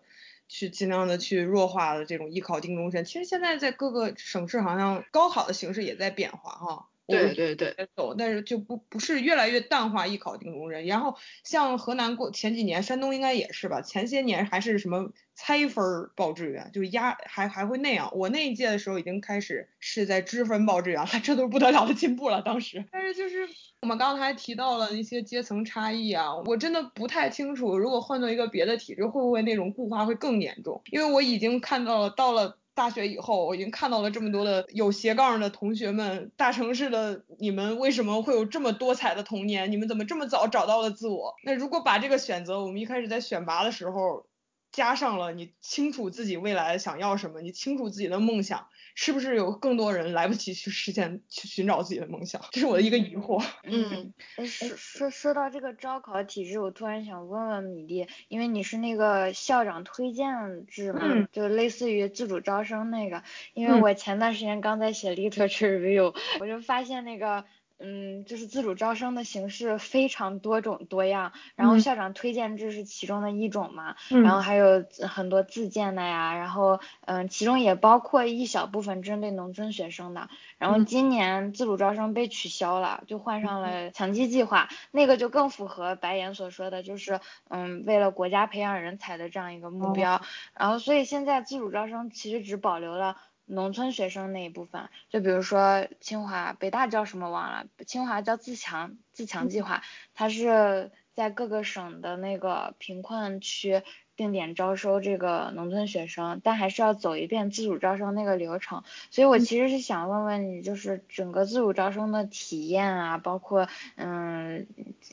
[0.53, 6.89] 去尽量的去弱化的这种艺考定终身，其实现在在各个省市好像高考的形式也在变化哈。
[7.07, 10.85] 对对对，走，但是就不不是越来越淡化艺考定终身。
[10.85, 15.83] 然后像河南过前几年，山东应该也是吧，前些年还是什么猜分
[16.15, 18.09] 报志愿，就压还还会那样。
[18.15, 22.83] 我那一届的时候已经开始是在知分报志愿了， 这都是不得了的进步了当时。
[22.89, 23.47] 但是就是
[23.81, 30.81] 我们刚才提到了一些阶层差异啊，我真的不太清楚，如果换做一个别的体制，会不会那种固化会更严重？
[30.91, 32.57] 因为我已经看到了到了。
[32.73, 36.31] 大学以后，我已经看到了这么多的有斜杠的同学们。
[36.35, 39.71] 大城市的你们为什么会有这么多彩的童年？
[39.71, 41.35] 你们怎么这么早找到了自我？
[41.43, 44.25] 那如果把这个选择，我们一开始在选拔的时候。
[44.71, 52.41] 加上了你清楚自己未来想要什么，你清楚自己的梦想，是不是有更多人来不及去实现去寻找自己的梦想？
[52.51, 53.43] 这是我的一个疑惑。
[53.63, 54.13] 嗯，
[54.45, 63.23] 说说说到这个招考体制，我突然想问问米粒，因为你是那个校长推荐制嘛，就类似于自主招生那个，
[63.53, 67.45] 因为我前段时间刚在写 literature review，我就发现那个。
[67.85, 87.19] 嗯，就是自主招生的形式非常多种多样，然后校长推荐制是其中的一种嘛，然后还有很多自荐的呀，然后嗯，其中也包括一小部分针对农村学生的，然后今年自主招生被取消了，就换上了强基计划，那个就更符合白岩所说的，就是
[87.49, 90.21] 嗯，为了国家培养人才的这样一个目标，
[90.57, 93.17] 然后所以现在自主招生其实只保留了。
[93.45, 99.83] 农村学生那一部分，就比如说清华、北大叫什么忘了，清华叫自强自强计划，
[100.13, 103.83] 它是在各个省的那个贫困区
[104.15, 108.83] 定点招收这个农村学生，但还是要走一遍自主招生那个流程。
[109.11, 113.67] 所以我其实是想问问你，就是整个自主招生的体验啊，包括
[113.97, 114.67] 嗯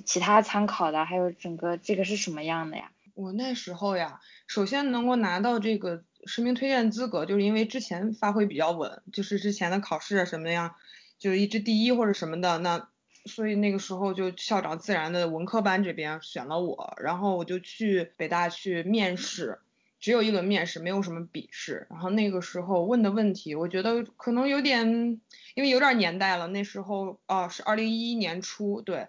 [0.05, 2.93] 其他参考的，还有整个这个是什么样的呀？
[3.15, 6.05] 我那时候呀，首先能够拿到这个。
[6.27, 10.77] 实名推荐资格就是因为之前发挥比较稳，就是之前的考试啊什么呀，
[11.19, 12.89] 就是一直第一或者什么的，那
[13.27, 19.59] 所以那个时候就校长自然的文科班这边选了我，然后我就去北大去面试，
[19.99, 25.21] 只有一轮面试，没有什么笔试，然后那个时候问的问题，我觉得可能有点，
[25.55, 29.09] 因为有点年代了，那时候啊是二零一一年初，对，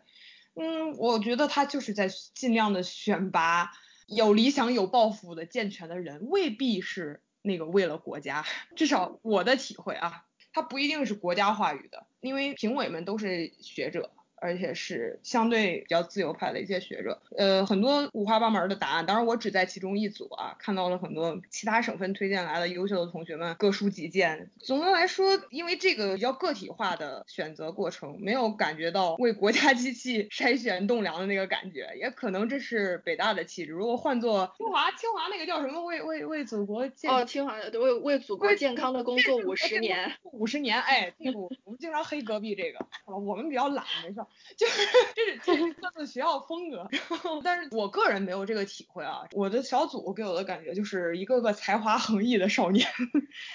[0.56, 3.72] 嗯，我觉得他就是在尽量的选拔。
[4.12, 8.46] 有理想、有抱负的健全的人，未必是那个为了国家。
[8.76, 14.12] 至少我的体会啊，他不一定是国家话语的，因为评委们都是学者。
[14.42, 19.06] 而且是相对比较自由派的一些学者，呃，很多五花八门的答案。
[19.06, 24.50] 当然，我只在其中一组啊，看到了很多其他省份推荐来的优秀的同学们各抒己见。
[24.60, 31.88] 总的来说，因为这个比较个体化的选择过程，没有感觉到为国家机器筛选栋梁的那个感觉。
[32.00, 33.72] 也可能这是北大的气质。
[33.72, 35.82] 如果换做清华，清华那个叫什么？
[35.86, 40.82] 为为为祖国健哦，清华为为祖国健康的工作五十年， 五十年。
[40.82, 44.22] 哎，这个我们经常黑隔壁这个，我们比较懒，没事。
[44.58, 44.82] 就是
[45.16, 46.88] 这是这是各自学校风格。
[47.10, 49.24] 然后，但是我个人没有这个体会啊。
[49.32, 52.88] 我的小组给我的感觉就是一个个才华横溢的少年，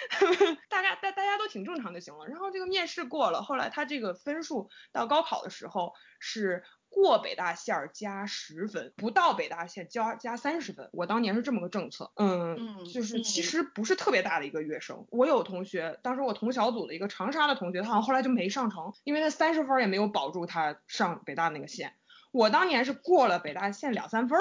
[0.69, 2.27] 大家大大家都挺正常就行了。
[2.27, 6.65] 然后这个面试过了，后来他这个分数到高考的时候是。
[6.97, 10.89] 过北大线加十分，不到北大线加加三十分。
[10.95, 15.07] 我当年是这么个政策，嗯，就是其实不是特别大的一个跃升。
[15.11, 21.93] 我有同学，当时我同小组的一个长沙的同学，他好像后来就没上成，因为他三十分也没有保住他上北大那个线。
[22.33, 24.41] 我当年是过了北大线两三分，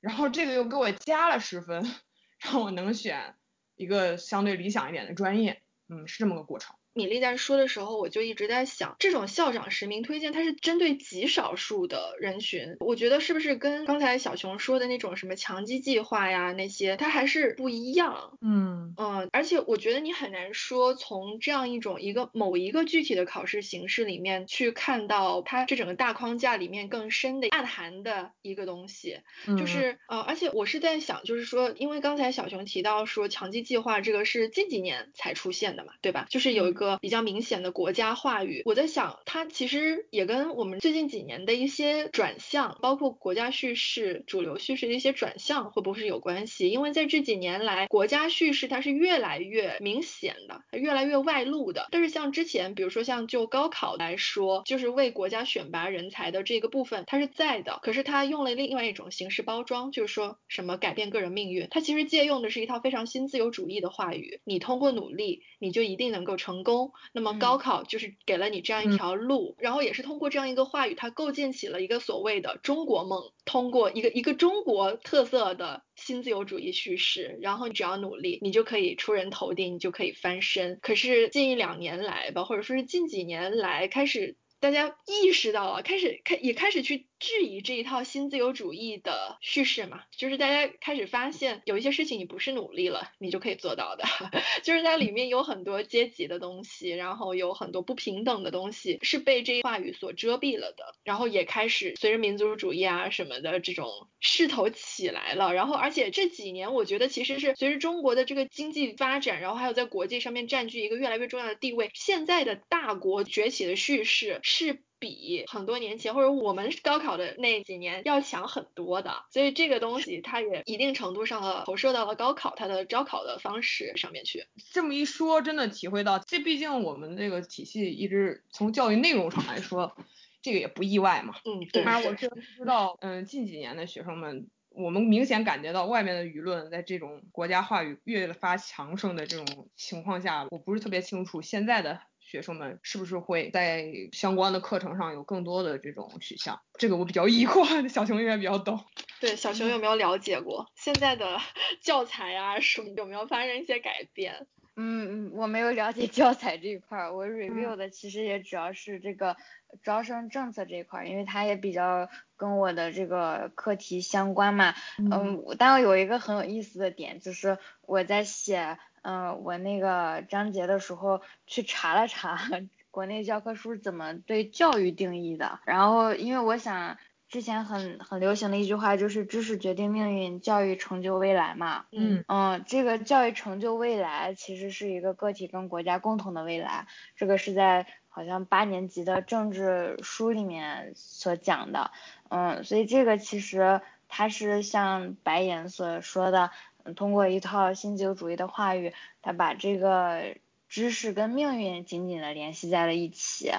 [0.00, 1.88] 然后这个又给我加了十分，
[2.42, 3.36] 让我能选
[3.76, 6.74] 一个相对理想一点的专业，嗯，是这么个过程。
[6.94, 12.76] 米粒在说的时候，我就一直在想，这种校长实名推荐，它是针对极少数的人群。
[12.78, 18.38] 我觉得是不是跟刚才小熊说的那种什么强基计划呀那些，它还是不一样。
[18.40, 29.18] 嗯嗯，而且我觉得你很难说从这样一种一个某一个具体的考试形式里面去看到它这整个大框架里面更深的暗含的一个东西。
[29.58, 36.26] 就是呃，而且我是在想，就是说，因为刚才小熊提到说强基计划这个是近几年才出现的嘛，对吧？
[36.30, 36.83] 就是有一个。
[36.84, 46.68] 个比较明显的国家话语，我在想，它其实也跟我们最近几年的一些转向，包括国家叙事、主流叙事的一些转向，会不会是有关系？
[46.68, 51.88] 因为在这几年来，国家叙事它是越来越明显的，越来越外露的。
[51.90, 57.78] 但是像之前，比如说像就高考来说，就是为国家选拔人才的这个部分，它是在的。
[57.82, 66.73] 可是它用了另外一种形式包装，就是说什么改变个人命运，它其实借用的是一套非常新自由主义的话语，你通过努力，你就一定能够成功。
[67.12, 80.78] 那么高考就是给了你这样一条路，然后也是通过这样一个话语，它构建起了一个所谓的中国梦，通过一个一个中国特色的新自由主义叙事，然后你只要努力，你就可以出人头地，你就可以翻身。
[80.82, 87.06] 可是近一两年来吧，或者说是近几年来，开始大家意识到了，开始开也开始去。
[87.18, 94.04] 质疑这一套新自由主义的叙事嘛，就是大家开始发现有一些事情你不是努力了你就可以做到的，
[94.62, 103.88] 就是它里面有很多阶级的东西，然后有很多不平等的东西是被这一话语所遮蔽了的，然后也开始随着民族主义啊什么的这种
[104.20, 114.82] 势头起来了，然后而且这几年我觉得其实是随着中国的这个经济发展，然后还有在国际上面占据一个越来越重要的地位，现在的大国崛起的叙事是。
[114.98, 124.46] 比很多年前或者我们高考的那几年要强很多的，所以这个东西它也一定程度上的投射到了高考它的招考的方式上面去。
[124.72, 129.96] 这么一说，真的体会到，这毕竟我们这个体系一直从教育内容上来说，
[130.40, 131.34] 这个也不意外嘛。
[131.44, 131.84] 嗯，对。
[131.84, 142.00] 当然，我是知道，嗯，近几年的学生们，我们明显感觉到外面的舆论在这种国家话语越发强盛的这种情况下，我不是特别清楚现在的。
[142.34, 146.60] 学生们是不是会在相关的课程上有更多的这种取向？
[146.76, 148.84] 这个我比较 疑惑，小熊应该比较懂。
[149.20, 151.38] 对，小熊有没有了解过现在的
[151.80, 152.58] 教材啊？
[152.58, 154.48] 什么有没有发生一些改变？
[154.74, 159.36] 嗯，我没有了解教材这一块儿，我 review 的其实也主要是这个
[159.84, 164.74] 招生政策这一块儿，因为它也比较跟我的这个课题相关嘛。
[164.98, 168.76] 嗯，但有一个很有意思的点，就是我在写。
[169.04, 172.40] 嗯，我那个章节的时候去查了查
[172.90, 176.96] 国内教科书怎么对教育定义的，然后因为我想
[177.28, 181.84] 之前很很流行的一句话就是知识决定命运，教育成就未来嘛。
[181.92, 186.86] 嗯嗯，这个教育成就未来其实是一个个体跟国家共同的未来，
[187.16, 191.90] 这个是在好像八年级的政治书里面所讲的。
[192.30, 196.50] 嗯，所以这个其实它是像白岩所说的。
[196.96, 200.36] 通过一套新自由主义的话语，他把这个
[200.68, 203.50] 知识跟命运紧紧的联系在了一起，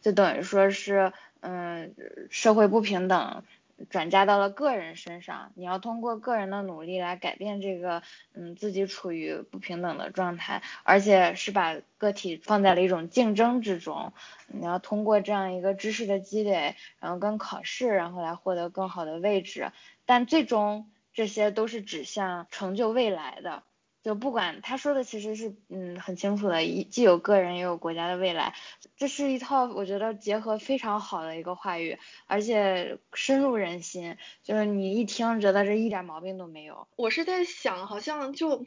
[0.00, 1.94] 就等于说是，嗯，
[2.30, 3.44] 社会不平等
[3.88, 8.02] 转嫁到了个人身上，你要通过个人的努力来改变这个，
[8.34, 14.12] 嗯，自己处于不平等的状态，而且是把个体放在了一种竞争之中，
[14.48, 19.70] 你要通过这样一个知识的积累，然后跟考试，然后来获得更好的位置，
[20.04, 20.88] 但最终。
[21.12, 23.64] 这些都是指向成就未来的，
[24.02, 28.54] 就不管他说的其实是嗯很清楚的，一既有个人也有国家的未来，
[28.96, 36.86] 这是一套我觉得结合非常好的一个话语，而且深入人心，就是你一听觉得这一点毛病都没有。
[36.96, 38.66] 我是在想，好像就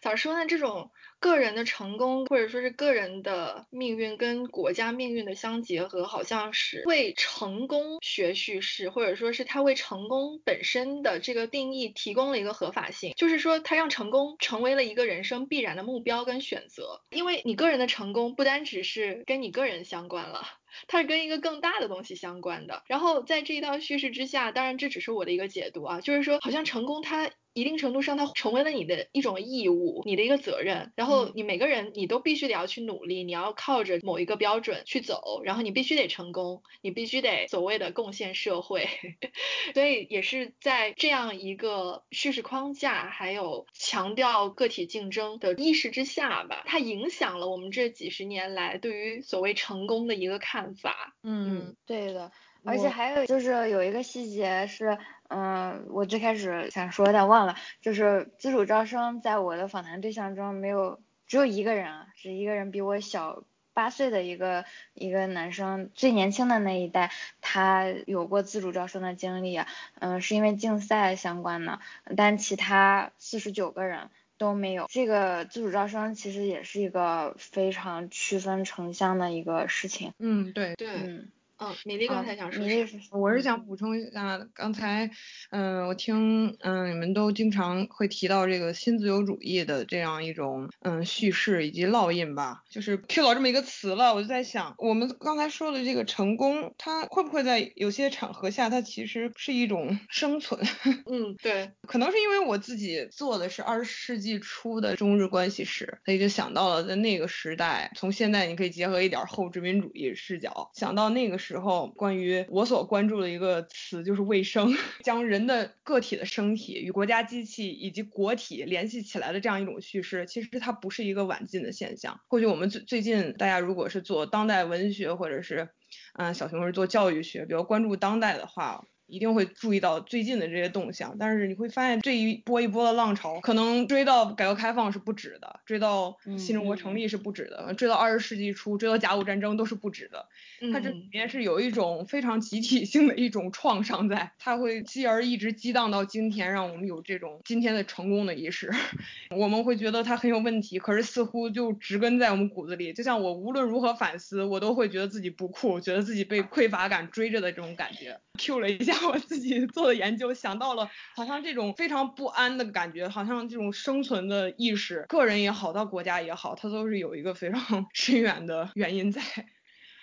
[0.00, 0.90] 咋说呢，这种。
[1.20, 14.69] 个人的成功，或者说是个人的命运跟国家命运的相结合，好像是为成功学叙事，或者说是他为成功本身的这个定义提供了一个合法性，就是说他让成功成为。
[14.70, 17.02] 为了一个人生必然的目标跟选择。
[17.10, 20.46] 因为你个人的成功不单只是跟你个人相关了。
[20.86, 38.86] 它是跟一个更大的东西相关的，然后在这一套叙事之下，当然这只是我的一个解读啊，就是说好像成功它一定程度上它成为了你的一种义务，你的一个责任，然后你每个人你都必须得要去努力，你要靠着某一个标准去走，然后你必须得成功，你必须得所谓的贡献社会，
[39.72, 50.50] 所以也是在这样一个叙事框架还有强调个体竞争的意识之下吧，它影响了我们这几十年来对于所谓成功的一个看。
[50.50, 52.32] 看法，嗯，对的，
[52.64, 54.98] 而且还有就是有一个细节是，
[55.30, 69.58] 嗯，我最开始想说但忘了，就是自主招生在我的访谈对象中没有，只有一个人啊，是一个人比我小八岁的一个一个男生，最年轻的那一代，他有过自主招生的经历，
[70.00, 71.78] 嗯，是因为竞赛相关的，
[72.16, 74.10] 但其他四十九个人。
[74.40, 80.14] 都没有，这个自主招生其实也是一个非常区分城乡的一个事情。
[80.18, 81.28] 嗯，对对，嗯。
[81.62, 85.10] 嗯，米粒刚才想说，米粒，我是想补充一下，刚才，
[85.50, 100.58] 嗯，我听，嗯，你们都经常会提到这个新自由主义的这样一种，嗯，叙事以及烙印吧，就是 Q 到这么一个词了，我就在想，我们刚才说的这个成功，它会不会在有些场合下，它其实是一种 生存？
[101.12, 111.49] 嗯，对，可能是因为我自己做的是二十世纪初的中日关系史，所以就想到了在那个时代，从现在你可以结合一点后殖民主义视角，想到那个时。
[111.50, 114.72] 时候，关于我所关注的一个词就是卫生，
[115.02, 122.20] 将人的个体的身体与国家机器以及国体联系起来的这样一种叙事，其实它不是一个晚近的现象。
[122.28, 125.70] 或许我们最最近大家如果是做当代文学，或者是
[126.14, 128.84] 嗯小熊是做教育学，比较关注当代的话。
[129.10, 140.26] 一定会注意到最近的这些动向，但是你会发现这一波一波的浪潮，可能追到改革开放是不止的，追到新中国成立是不止的，追到二十世纪初，追到甲午战争都是不止的。
[140.72, 148.70] 它这里面是有一种非常集体性的一种创伤在，它会继而一直激荡到今天，让我们有这种今天的成功的意识。
[149.36, 152.92] 我们会觉得它很有问题，可是似乎就植根在我们骨子里。
[152.92, 158.20] 就像我无论如何反思，我都会觉得自己不酷，觉得自己被匮乏感追着的这种感觉。
[158.38, 158.99] Q 了一下。
[159.08, 169.20] 我自己做的研究，想到了好像这种非常不安的感觉，好像这种生存的意识，个人也好，到国家也好，它都是有一个非常 深远的原因在。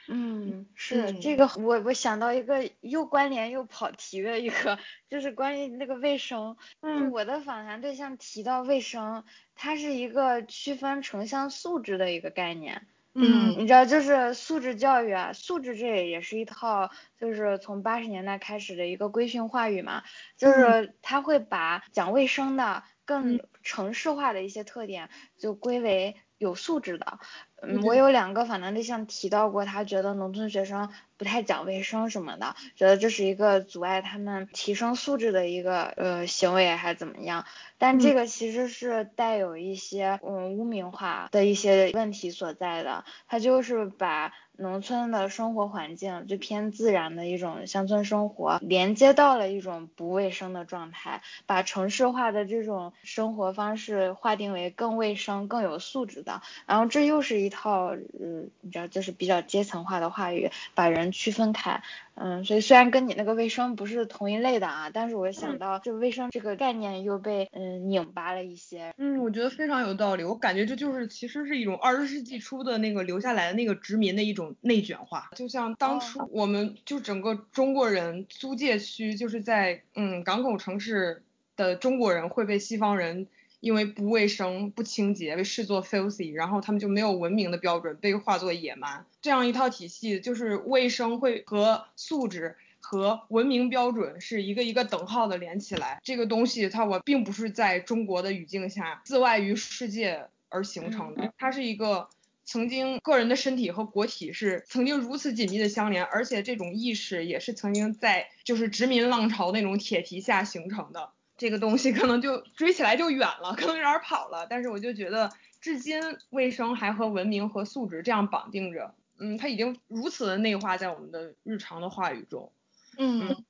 [0.09, 4.79] 嗯，是这个，我我想到一个又关联又跑题的一个，
[5.09, 6.55] 就是关于那个卫生。
[6.79, 12.87] 嗯，我的访谈对象提到卫生，它是一个区分城乡素质的一个概念。
[13.19, 20.03] 嗯，你知道，就是素质教育啊，素质这也是一套，就是从八十年代开始的一个规训话语嘛，
[20.37, 27.17] 就是他会把讲卫生的更城市化的一些特点就归为有素质的。
[27.59, 37.45] 嗯，我有两个访谈对象提到过，他觉得农村学生不太讲卫生什么的，觉得这是一个阻碍他们提升素质的一个呃行为还是怎么样？
[37.79, 44.33] 但这个其实是带有一些嗯污名化的一些问题所在的，他就是把。
[44.59, 56.41] 农村的生活环境就偏自然的一种乡村生活，连接到了一种不卫生的状态，把城市化的这种生活方式划定为更卫生、更有素质的。
[56.65, 61.81] 然后这又是一套，嗯，你知道，就是比较阶层化的话语，把人区分开。
[62.15, 68.93] 嗯，所以虽然跟你那个卫生不是同一类的啊，但是我想到这卫生这个概念又被嗯拧巴了一些。
[68.97, 70.23] 嗯，我觉得非常有道理。
[70.23, 75.29] 我感觉这就是其实是一种二十世纪初的那个留下来的那个殖民的一种内卷化。
[75.35, 81.21] 就像当初我们就整个中国人租界区就是在嗯港口城市
[81.55, 83.27] 的中国人会被西方人。
[83.59, 89.05] 因为不卫生、不清洁被视作 filthy，然后他们就没有文明的标准，被化作野蛮。
[89.21, 95.99] 这样一套体系，就是卫生会和素质和文明标准是一个一个等号的连起来。
[96.03, 102.07] 这个东西它我并不是在中国的语境下自外于世界而形成的，它是一个
[102.45, 111.09] 曾经个人的身体和国体是曾经如此紧密的相连，而且这种意识也是曾经在就是殖民浪潮那种铁蹄下形成的。
[111.37, 115.31] 这个东西可能就追起来就远了，可能有点跑了，但是我就觉得
[115.61, 116.01] 至今
[116.31, 122.51] 卫生还和文明和素质这样绑定着，嗯，它已经如此的内化在我们的日常的话语中，
[122.97, 123.29] 嗯。
[123.29, 123.45] 嗯，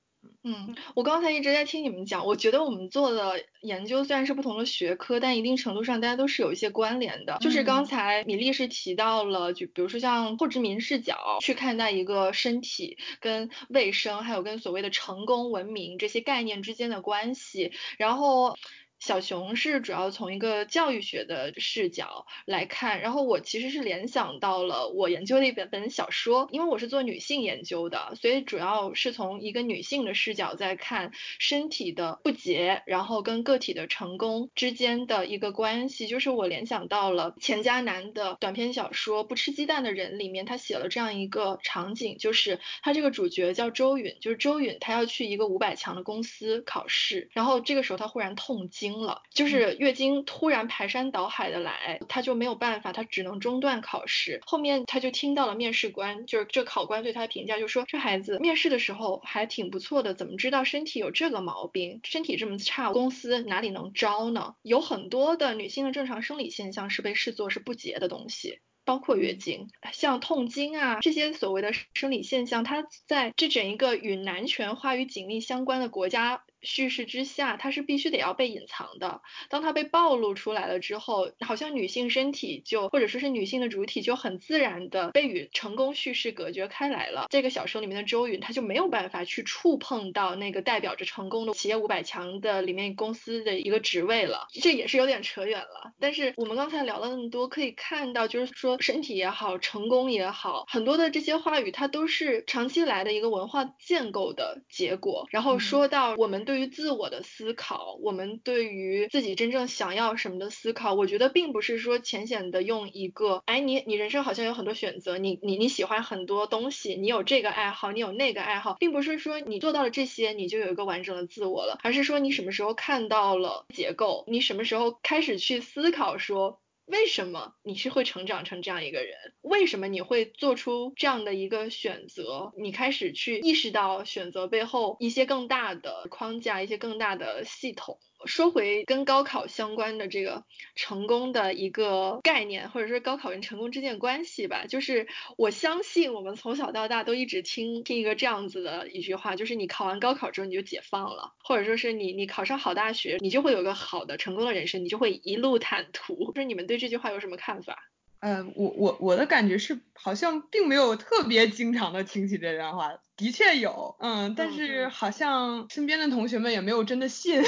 [0.95, 7.37] 我刚才一直在听你们讲，我觉得我们做的研究虽然是不同的学科，但一定程度上大家都是有一些关联的。
[7.41, 18.55] 就是刚才米粒是提到了，就比如说像后殖民视角去看待一个身体跟卫生，还有跟所谓的成功、文明这些概念之间的关系，然后。
[18.99, 48.86] 小熊是主要从一个教育学的视角来看，然后我其实是联想到了我研究的一本本小说，因为我是做女性研究的，所以主要是从一个女性的视角在看身体的不洁，然后跟个体的成功之间的一个关系，就是我联想到了钱嘉楠的短篇小说《不吃鸡蛋的人》里面，他写了这样一个场景，就是他这个主角叫周允，就是周允，他要去一个五百强的公司考试，然后这个时候他忽然痛经。
[48.89, 54.41] 经了，就是月经突然排山倒海的来，她就没有办法，她只能中断考试。
[54.45, 61.99] 后面她就听到了面试官，就是这考官对她的评价，就说这孩子面试的时候还挺不错的，怎么知道身体有这个毛病？
[62.03, 64.55] 身体这么差，公司哪里能招呢？
[64.61, 68.59] 有很多的女性的正常生理现象是被视作是不洁的东西。
[68.85, 79.21] 包括月经，像痛经啊这些所谓的生理现象，它在这整一个与男权话语紧密相关的国家叙事之下，它是必须得要被隐藏的。
[79.49, 87.27] 当它被暴露出来了之后，好像女性身体就或者说是女性的主体就很自然的被与成功叙事隔绝开来了。
[87.29, 94.47] 这个小说里面的周允，她就没有办法去触碰到那个代表着成功的企业五百强的里面公司的一个职位了。
[94.51, 95.93] 这也是有点扯远了。
[95.99, 98.77] 但是我们刚才聊了那么多，可以看到就是说。
[98.79, 105.27] 身体也好，成功也好，很多的这些话语，它都是长期来的一个文化建构的结果。
[105.29, 126.61] 然后说到我们对于自我的思考，我们对于自己真正想要什么的思考，我觉得并不是说浅显的用一个，哎，你你人生好像有很多选择，你你你喜欢很多东西，你有这个爱好，你有那个爱好，并不是说你做到了这些，你就有一个完整的自我了，而是说你什么时候看到了结构，你什么时候开始去思考说。
[126.87, 129.13] 为什么你是会成长成这样一个人？
[129.41, 132.53] 为什么你会做出这样的一个选择？
[132.57, 137.99] 你开始去意识到选择背后一些更大的框架，一些更大的系统。
[138.25, 140.43] 说回跟高考相关的这个
[140.75, 145.07] 成功的一个概念，或者说高考跟成功之间的关系吧，就是
[145.37, 156.31] 我相信我们从小到大都一直听听一个这样子的一句话，就是你考完高考之后你就解放了，或者说是你你考上好大学，你就会有个好的成功的人生，你就会一路坦途。
[156.33, 157.77] 就是你们对这句话有什么看法？
[158.19, 167.43] 嗯，我我我的感觉是，好像并没有特别经常的听起这段话，的确有，嗯，但是好像身边的同学们也没有真的信。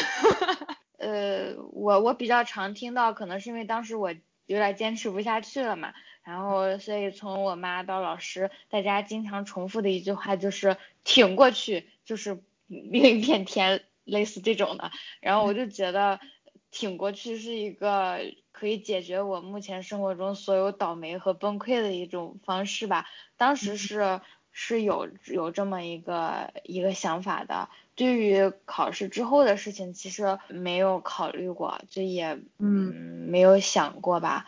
[0.99, 4.11] 呃，我我比较常听到，可能是因为当时我
[4.45, 5.93] 有点坚持不下去了嘛，
[6.23, 16.19] 然后所以从我妈到老师，大家经常重复的一句话就是挺过去，就是另一片天，类似这种的，然后我就觉得
[16.69, 18.19] 挺过去是一个。
[18.59, 23.05] 可以解决我目前生活中所有倒霉和崩溃的一种方式吧。
[23.37, 24.19] 当时是
[24.51, 27.69] 是有有这么一个一个想法的。
[27.95, 32.93] 对于考试之后的事情，其实没有考虑过，就也嗯
[33.29, 34.45] 没有想过吧。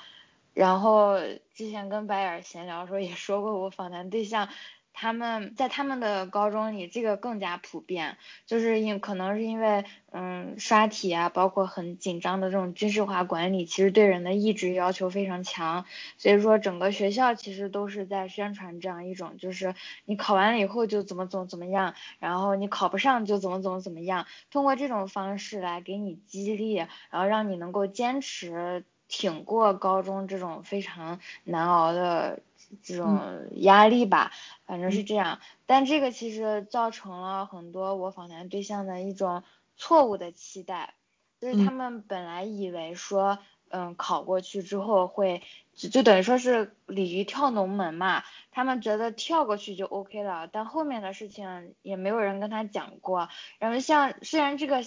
[0.53, 1.17] 然后
[1.53, 4.49] 之前跟白眼闲聊的时候也说过，我访谈对象。
[4.93, 15.85] 他们在他们的高中里，这个更加普遍，就是因可能是因为，嗯，刷题啊，包括很紧张的这种军事化管理，其实对人的意志要求非常强，
[16.17, 19.73] 所以说整个学校其实都是在宣传这样一种，就是
[20.05, 32.41] 你考完了以后就怎么怎么怎么样，然后你考不上就怎么怎么怎么样，通过这种方式来给你激励，然后让你能够坚持挺过高中这种非常难熬的。
[32.83, 34.31] 这种压力吧，
[34.65, 35.39] 反正是这样。
[35.65, 39.43] 但这个其实造成了很多我访谈对象的一种
[39.77, 40.93] 错误的期待，
[41.39, 43.39] 就是他们本来以为说，
[43.69, 45.41] 嗯，考过去之后会，
[45.73, 50.47] 就等于说是鲤鱼跳龙门嘛，他们觉得跳过去就 OK 了。
[50.47, 53.29] 但后面的事情也没有人跟他讲过。
[53.59, 54.83] 然后像虽然这个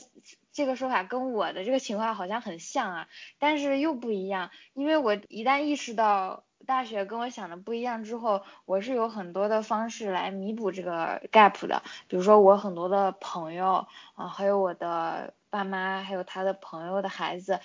[0.52, 3.09] 这个说法跟我的这个情况好像很像啊，
[3.39, 6.44] 但是又不一样，因为我一旦意识到。
[6.66, 17.61] 大学跟我想的不一样之后，我是有很多的方式来弥补这个 gap 的，比如说我很多的朋友啊，还有我的爸妈，还有他的朋友的孩子，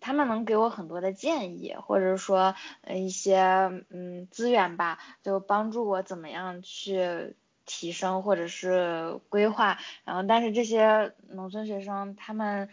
[0.00, 2.54] 他们能给我很多的建议，或者说
[2.88, 3.40] 一些
[3.90, 7.36] 嗯资源吧，就帮助我怎么样去
[7.66, 9.78] 提升或者是规划。
[10.04, 12.68] 然后，但是这些农村学生他们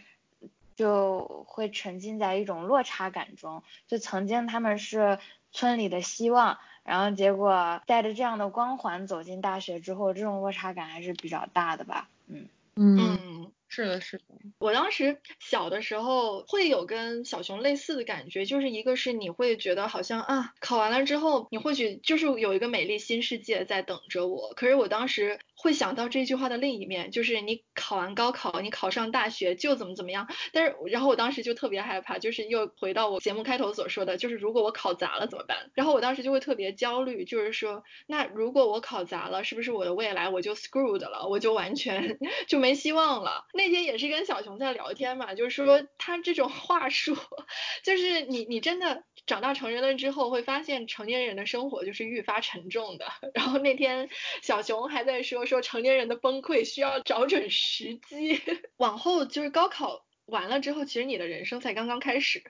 [0.78, 5.18] 就会沉浸在一种落差感中，就曾经他们是。
[5.50, 12.10] 村里的希望，然后结果带着这样的光环走进大学之后，这种落差感还是比较大的吧。
[12.26, 12.46] 嗯
[12.76, 13.37] 嗯，
[13.68, 14.24] 是的，是的。
[14.58, 24.52] 我当时小的时候会有跟小熊类似的感觉，就是一个是你会觉得好像啊，考完了之后你或许就是有一个美丽新世界在等着我。
[24.56, 30.26] 可是我当时会想到这句话的另一面，就是你考完高考，你考上大学就怎么怎么样。
[30.52, 35.70] 但是然后我当时就特别害怕，就是又回到我节目开头所说的，就是如果我考砸了怎么办？
[35.74, 42.18] 然后我当时就会特别焦虑，就是说那如果我考砸了，是不是我的未来我就 screwed 了，我就完全
[42.48, 43.44] 就没希望了？
[43.58, 47.16] 那天也是跟小熊在聊天嘛，就是说他这种话术，
[47.82, 53.06] 就是你你真的长大成人了之后，会发现成年人的生活就是愈发沉重的。
[53.34, 54.08] 然后那天
[54.42, 58.40] 小熊还在说说成年人的崩溃需要找准时机，
[58.78, 62.44] 往后就是高考完了之后，其实你的人生才刚刚开始，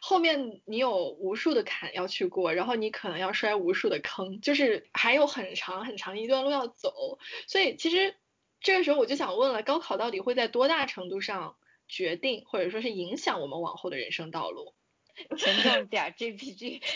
[0.00, 7.18] 后面你有无数的坎要去过，然后你可能要摔无数的坑，就是还有很长很长一段路要走。
[7.46, 8.16] 所以其实
[8.60, 11.56] 这个时候我就想问了，高考到底会在多大程度上
[11.88, 14.74] 决定或者说是影响我们往后的人生道路？
[15.36, 16.82] 沉重点 JPG。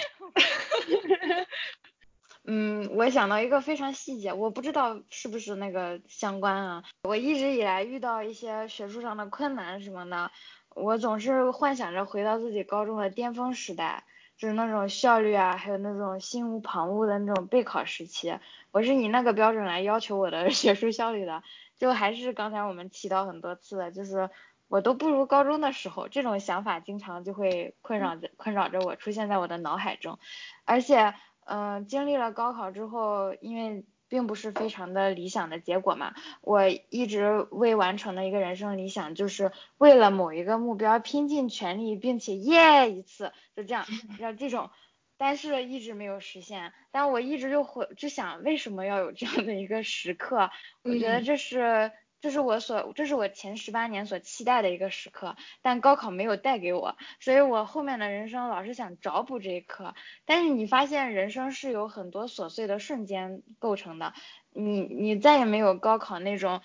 [2.44, 6.82] 嗯，我想到一个非常细节，我不知道是不是那个相关啊。
[7.05, 10.32] 我一直以来遇到一些学术上的困难什么的，
[10.74, 14.05] 我总是幻想着回到自己高中的巅峰时代，
[14.48, 18.39] 是那种效率啊，还有那种心无旁骛的那种备考时期。
[18.70, 21.43] 我是以那个标准来要求我的 学术效率的，
[21.77, 24.31] 就还是刚才我们提到很多次的，就是
[24.69, 30.19] 我都不如高中的时候，这种想法经常就会困扰着困扰着我，出现在我的脑海中，
[30.64, 31.14] 而且。
[31.44, 36.12] 嗯，经历了高考之后，因为并不是非常的理想的结果嘛，
[36.43, 43.86] 我一直未完成的一个人生理想，就是为了某一个目标拼尽全力，并且耶一次，就这样，
[44.20, 44.68] 让这种，
[45.16, 46.74] 但是一直没有实现。
[46.90, 50.51] 但我一直就会就想，为什么要有这样的一个时刻？
[50.82, 51.90] 我觉得这是。
[52.22, 59.94] 这是我所，这是我前十八年所期待的一个时刻，但高考没有带给我，所以我后面的人生老是想找补这一刻。
[60.24, 64.14] 但是你发现人生是由很多琐碎的瞬间构成的，
[64.52, 66.62] 你你再也没有高考那种。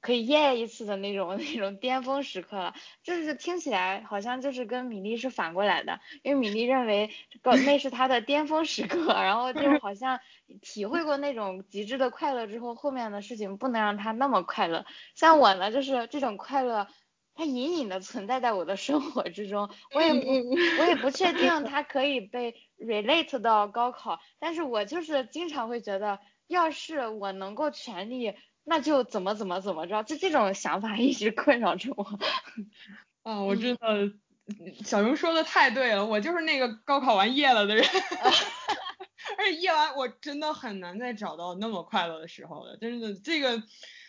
[0.00, 7.10] 可以耶一次的那种 那种巅峰时刻了，就是听起来好像就是跟米粒是反过来的，因为米粒认为
[7.42, 10.20] 高那是他的巅峰时刻，然后就好像
[10.62, 14.84] 体会过那种极致的快乐之后，后面的事情不能让他那么快乐。
[15.14, 16.86] 像我呢，就是这种快乐，
[17.34, 20.26] 它隐隐的存在在我的生活之中，我也不
[20.80, 28.34] 我也不确定 它可以被 relate 到高考，但是我就是经常会觉得，要是我能够全力。
[28.70, 32.04] 那就怎么怎么怎么着，就这种想法一直困扰着我。
[33.22, 34.12] 啊， 我真的，
[34.84, 37.82] 小熊说的太对了，我就是那个高考完夜了的人。
[39.38, 43.62] 而且夜晚我真的很难再找到那么快乐的时候了，真的这个，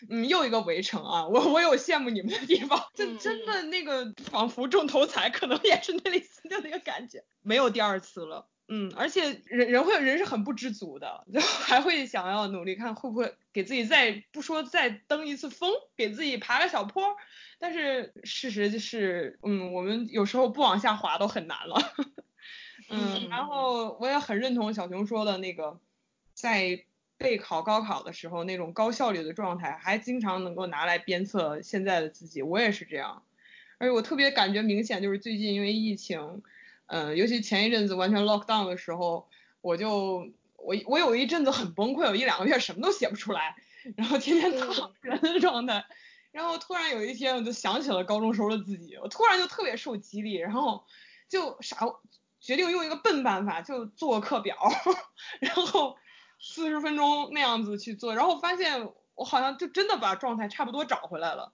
[0.09, 8.47] 嗯，又一个围城啊，我我有羡慕你们的地方，就真的那个仿佛中头彩，可能也是那类似的那个感觉，没有第二次了。
[8.71, 17.15] 嗯，而且人人会人是很不知足的， 就还会想要努力看会不会给自己再不说再登一次峰，给自己爬个小坡。
[17.59, 21.93] 但是事实就是，嗯，我们有时候不往下滑都很难了。
[22.89, 25.79] 嗯，然后我也很认同小熊说的那个，
[26.33, 26.83] 在
[27.17, 32.41] 备考高考的时候那种高效率的状态，还经常能够拿来鞭策现在的自己。
[32.41, 33.23] 我也是这样，
[33.77, 36.41] 而且我特别感觉明显，就是最近因为疫情。
[36.91, 39.27] 嗯，尤其前一阵子完全 lock down 的时候，
[39.61, 43.55] 我就我我有一阵子很崩溃，有一两个月什么都写不出来，
[43.95, 45.85] 然后天天躺着的状态。
[46.31, 50.83] 然后突然有一天，我就想起了高中时候的自己，我突然就特别受激励，然后
[51.27, 51.85] 就啥
[52.39, 54.57] 决定用一个笨办法，就做课表，
[55.39, 55.97] 然后
[56.39, 61.53] 四十分钟那样子去做，然后发现我好像就真的把状态差不多找回来了。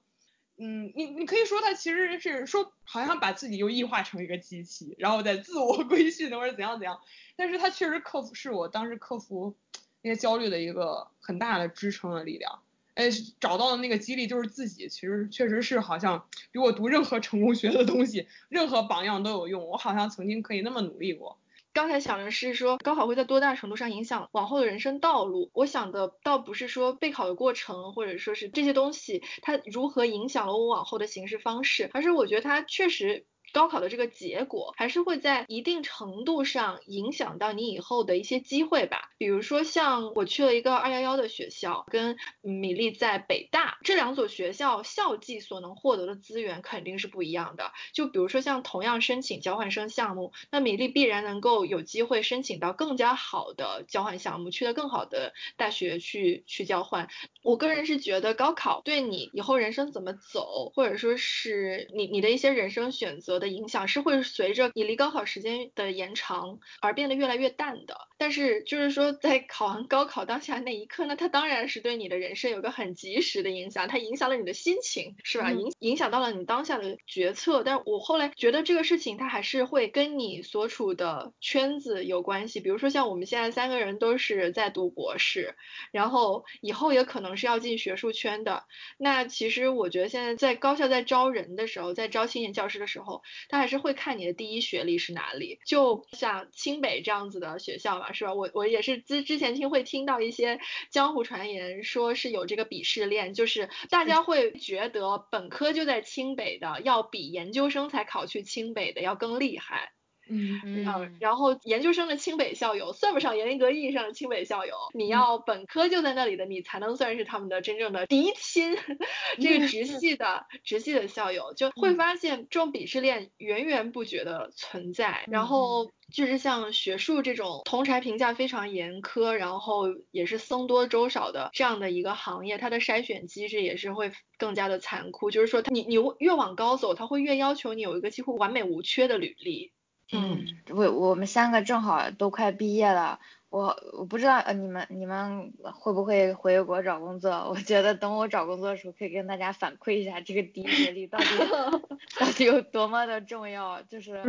[0.58, 7.02] 嗯，你你可以说他其实是说，好像把自己又异化成一个机器，然后在自我 规训或者怎样怎样，
[7.36, 9.58] 但是他确实克服是我当时克服
[10.02, 12.62] 那些焦虑的一个很大的支撑的力量，
[12.96, 13.10] 哎，
[13.40, 21.38] 找到的那个激励就是自己，其实确实是好像比我读任何成功学的东西，任何榜样都有用，我好像曾经可以那么努力过。
[21.74, 25.52] 刚才想的是说高考会在多大程度上影响往后的人生道路？
[25.54, 33.26] 我想的倒不是说备考的过程，或者说是这些东西它如何影响了我往后的行事方式，而是我觉得它确实
[33.56, 39.12] 高考的这个结果，还是会在一定程度上影响到你以后的一些机会吧。
[39.18, 47.72] 比如说像我去了一个二幺幺的学校，跟米粒在北大这两所学校校际所能获得的资源肯定是不一样的。
[47.94, 57.08] 就比如说像同样申请交换生项目，那米粒必然能够有机会申请到更加好的交换项目，去到更好的大学去去交换。
[57.42, 67.96] 我个人是觉得高考对你以后人生怎么走，或者说是你你的一些人生选择的影响，是会随着你离高考时间的延长而变得越来越淡的。
[68.18, 75.52] 但是就是说，在考完高考当下那一刻，那它当然是对你的人生有个很及时的影响，它影响了你的心情，是吧？
[75.52, 77.64] 影影响到了你当下的决策。
[77.64, 82.62] 但我后来觉得这个事情它还是会跟你所处的圈子有关系。
[82.62, 85.56] 比如说像我们现在三个人都是在读博士，
[85.92, 88.64] 然后以后也可能是要进学术圈的。
[88.98, 95.60] 那其实我觉得现在在高校在招人的时候，在招青年教师的时候，他还是会看你的第一学历是哪里。
[95.66, 98.34] 就像清北这样子的学校嘛，是吧？
[98.34, 100.60] 我我也是之之前听会听到一些
[100.92, 109.95] 江湖传言，说是有这个鄙视链，就是大家会觉得本科就在清北的，要比研究生才考去清北的要更厉害。
[110.30, 118.76] 嗯嗯，然后研究生的清北校友算不上严格意义上的清北校友，你要本科就在那里的，你才能算是他们的真正的嫡亲，
[119.42, 125.26] 这个直 系的直系的校友，就会发现这种鄙视链源源不绝的存在。
[125.28, 135.30] 然后就是像学术这种同柴评价非常严苛，然后也是僧多粥少的这样的一个行业，它的筛选机制也是会更加的残酷。
[135.32, 139.72] 就是说，你你越往高走，他会越要求你有一个几乎完美无缺的履历。
[140.16, 143.20] 嗯，我我们三个正好都快毕业了，
[143.50, 147.32] 我我不知道呃你们你们会不会回国找工作？
[147.50, 151.26] 我觉得等我找工作的时候，可以跟大家反馈一下这个第一学历到底
[152.20, 153.82] 到底有多么的重要。
[153.84, 154.22] 就是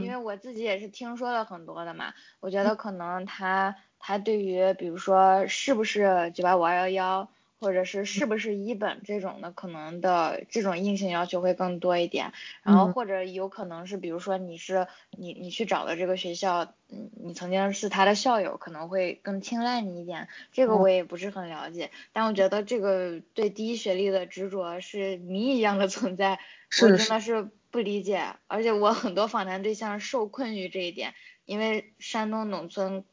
[0.00, 7.28] 因为我自己也是听说了很多的嘛，我觉得可能他他对于比如说是不是九八五二幺幺。
[7.64, 26.38] 或者是是不是一本这种的，可能的这种硬性要求会更多一点，然后或者有可能是，比如说你是你你去找的这个学校，嗯，你曾经是他的校友，可能会更青睐你一点，这个我也不是很了解，但我觉得这个对第一学历的执着是谜一样的存在，
[26.82, 31.14] 我真的是不理解，而且我很多访谈对象受困于这一点，
[31.46, 33.06] 因为山东农村。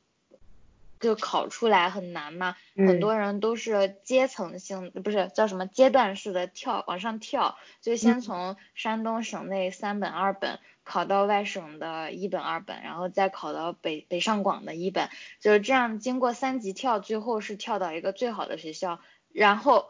[1.01, 15.09] 就考出来很难嘛，很多人都是阶层性，不是叫什么阶段式的跳往上跳，就先从山东省内三本二本考到外省的一本二本，然后再考到北北上广的一本，
[15.39, 19.01] 就是这样经过三级跳，最后是跳到一个最好的学校，
[19.33, 19.89] 然后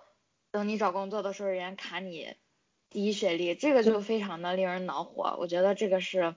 [0.50, 2.36] 等你找工作的时候，人家卡你
[2.90, 6.36] 第一学历，这个就非常的令人恼火，我觉得这个是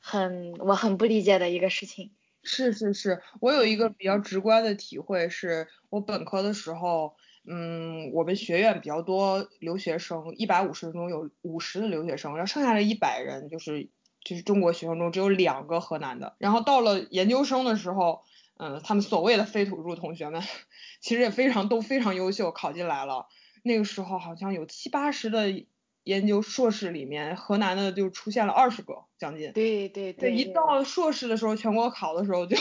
[0.00, 2.12] 很我很不理解的一个事情。
[2.46, 13.90] 是是是，我有一个比较直观的体会，是我本科的时候，嗯，我们学院比较多留学生，一百五十人中有五十的留学生，然后剩下的一百人就是
[14.22, 16.36] 就是中国学生中只有两个河南的。
[16.38, 18.22] 然后到了研究生的时候，
[18.56, 20.40] 嗯，他们所谓的非土著同学们，
[21.02, 23.26] 其实也非常都非常优秀，考进来了。
[23.64, 25.66] 那个时候好像有七八十的。
[26.06, 29.52] 研究硕士里面，河南的就出现了二十个将近。
[29.52, 30.32] 对对对。
[30.32, 32.56] 一到硕士的时候，全国考的时候就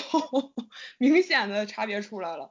[0.97, 2.49] 明显的差别出来了。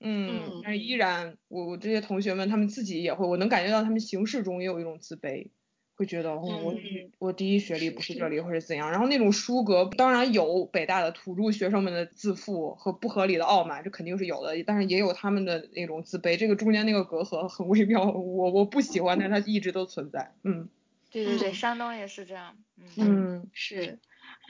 [0.00, 0.62] 嗯。
[0.64, 5.50] 但是依然，我我这些同学们他们自己也会，我能感觉到他们形式中也有一种自卑。
[5.96, 6.74] 会觉得我
[7.18, 20.68] 我第一学历不是这里或者怎样，然后那种书格当然有北大的土著学生们的自负和不合理的傲慢，这肯定是有的，但是也有他们的那种自卑，这个中间那个隔阂很微妙，我我不喜欢，但是它一直都存在，嗯，
[21.10, 22.58] 对对对，山东也是这样，
[22.98, 23.48] 嗯。
[23.54, 23.98] 是，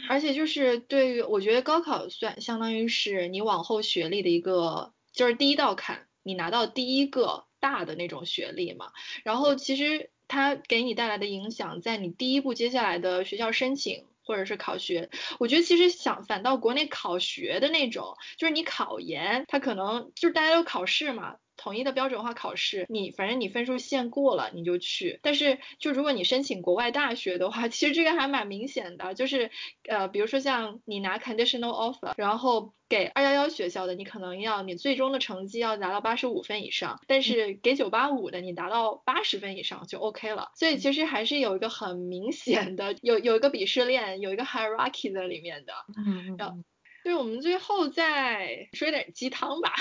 [0.09, 8.91] 而且就是对于我觉得高考算相当于是你往后学历的一个就是第一道坎，你拿到第一个大的那种学历嘛，
[9.23, 10.11] 然后其实。
[10.29, 15.09] 它给你带来的影响，在你第一步接下来的学校申请或者是考学，
[15.39, 21.37] 我觉得其实想反倒国内考学的那种，就是你考研，它可能就是大家都考试嘛。
[21.57, 25.19] 统一的标准化考试，你反正你分数线过了你就去。
[25.23, 29.51] 但是就如果你申请国外大学的话， 其实这个还蛮明显的，就是
[29.89, 40.51] 呃，比如说像你拿 conditional offer，然后给二幺幺学校的，你可能要你最终的成绩要达到八十五分以上，但是给九八五的你达到八十分以上就 OK 了。
[40.55, 45.73] 所以其实还是有一个很明显的有有一个鄙视链，有一个 hierarchy 在里面的。
[45.97, 46.65] 嗯嗯。
[47.07, 49.73] 对，我们最后再说点鸡汤吧。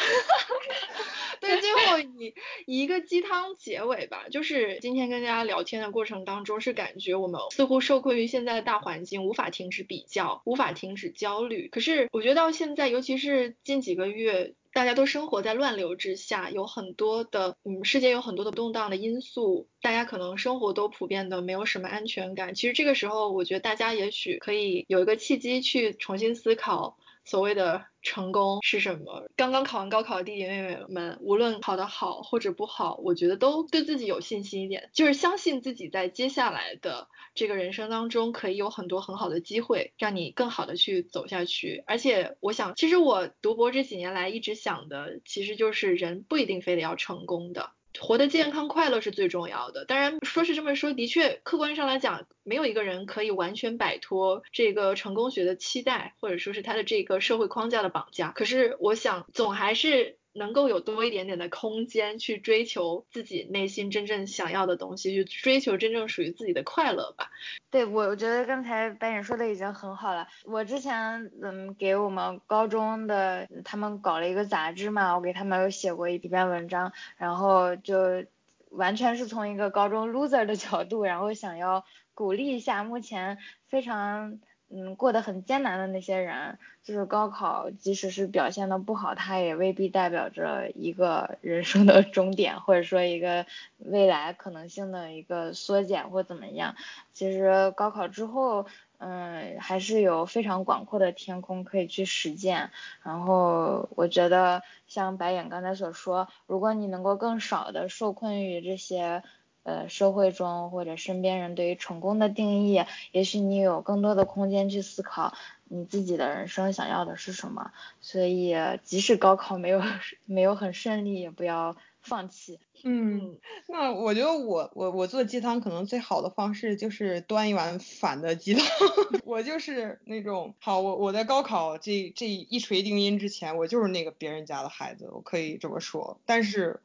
[1.40, 2.36] 对，最后以
[2.68, 4.28] 以一个鸡汤结尾吧。
[4.30, 11.68] 就是今天跟大家聊天的过程当中，是感觉我们似乎受困于现在的大环境，无法停止比较，无法停止焦虑。
[11.68, 14.54] 可是我觉得到现在，尤其是近几个月。
[14.72, 22.54] 大家都生活在乱流之下，有很多的，嗯，世界有很多的动荡的因素，大家可能生活都普遍的没有什么安全感。
[22.54, 26.98] 其实这个时候，我觉得大家也许可以有一个契机去重新思考。
[27.26, 29.28] 所谓的成功是什么？
[29.36, 41.84] 刚刚考完高考的弟弟妹妹们，无论考得好或者不好，我觉得都对自己有信心一点，就是相信自己在接下来的这个人生当中，可以有很多很好的机会，让你更好的去走下去。
[41.88, 47.72] 而且，我想，其实我读博这几年来一直想的，其实就是人不一定非得要成功的。
[48.00, 49.86] 活得健康快乐是最重要的。
[49.86, 58.32] 当然，说是这么说，的确，客观上来讲，没有一个人可以完全摆脱这个成功学的期待，或者说是他的这个社会框架的绑架。
[58.32, 60.18] 可是，我想，总还是。
[60.36, 67.32] 能够有多一点点的空间去追求自己内心真正想要的东西，去追求真正属于自己的快乐吧。
[67.72, 70.28] 对我，我觉得刚才白眼说的已经很好了。
[70.44, 78.26] 我之前嗯给我们高中的他们搞了一个杂志嘛，我给他们有写过一篇文章，然后就
[78.72, 83.38] 完全是从一个高中 loser 的角度，然后想要鼓励一下目前
[83.70, 84.40] 非常。
[84.78, 93.46] 嗯，过得很艰难的那些人，就是高考，即使是表现的不好，他也未必代表着一个 人生的终点，或者说一个
[93.78, 96.76] 未来可能性的一个缩减或怎么样。
[97.14, 98.66] 其实高考之后，
[98.98, 102.72] 嗯，还是有非常广阔的天空可以去实践。
[103.02, 109.24] 然后我觉得，像白眼刚才所说，如果你能够更少的受困于这些。
[109.66, 115.34] 呃，社会中或者身边人对于成功的定义，也许你有更多的空间去思考
[115.64, 117.72] 你自己的人生想要的是什么。
[118.00, 119.82] 所以，即使高考没有
[120.26, 122.60] 没有很顺利，也不要放弃。
[122.84, 128.64] 嗯，那我觉得我我我做鸡汤可能最好的方式就是端一碗反的鸡汤。
[129.26, 136.20] 我就是那种好，我我在高考这这一锤定音之前，我就是那个别人家的孩子，我可以这么说。
[136.28, 136.82] 但是。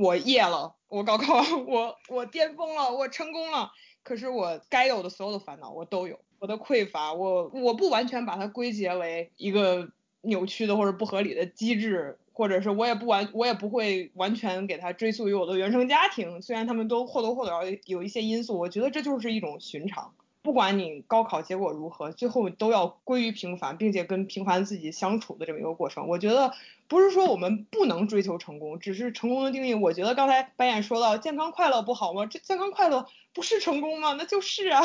[0.00, 3.70] 我业了，我高考， 我我巅峰了，我成功了。
[4.02, 9.90] 可是我该有的所有的烦恼我都有，我的匮乏，我我不完全把它归结为一个
[10.22, 20.14] 扭曲的或者不合理的机制，或者是我也不完，我也不会完全给它追溯于我的原生家庭，虽然他们都或多或少有一些因素，我觉得这就是一种寻常。
[20.40, 26.08] 不管你高考结果如何，最后都要归于平凡，并且跟平凡自己相处的这么一个过程。
[26.08, 26.54] 我觉得
[26.88, 29.74] 不是说我们不能追求成功，只是成功的定义。
[29.74, 32.26] 我觉得刚才白眼说到健康快乐不好吗？
[32.26, 34.14] 这健康快乐不是成功吗？
[34.14, 34.82] 那就是啊。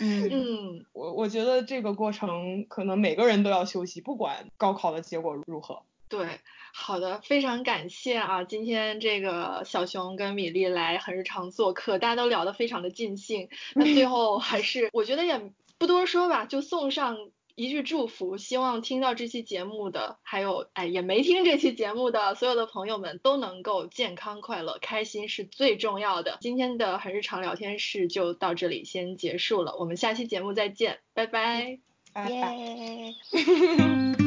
[0.00, 5.82] 嗯 嗯，我我觉得这个过程可能每个人都要休息，不管高考的结果如何。
[6.08, 6.38] 对，
[6.72, 13.48] 好的，非常感谢啊，今天这个小熊跟米粒来很日常做客，大家都聊得非常的尽兴。
[13.74, 17.16] 那最 后还是我觉得也不多说吧，就送上
[17.56, 26.36] 一句祝福，希望听到这期节目的，还有哎也没听这期节目的所有的朋友们都能够健康快乐，开心是最重要的。
[26.42, 31.78] 今天的很日常聊天室就到这里先结束了，我们下期节目再见，拜拜，
[32.12, 34.16] 拜拜。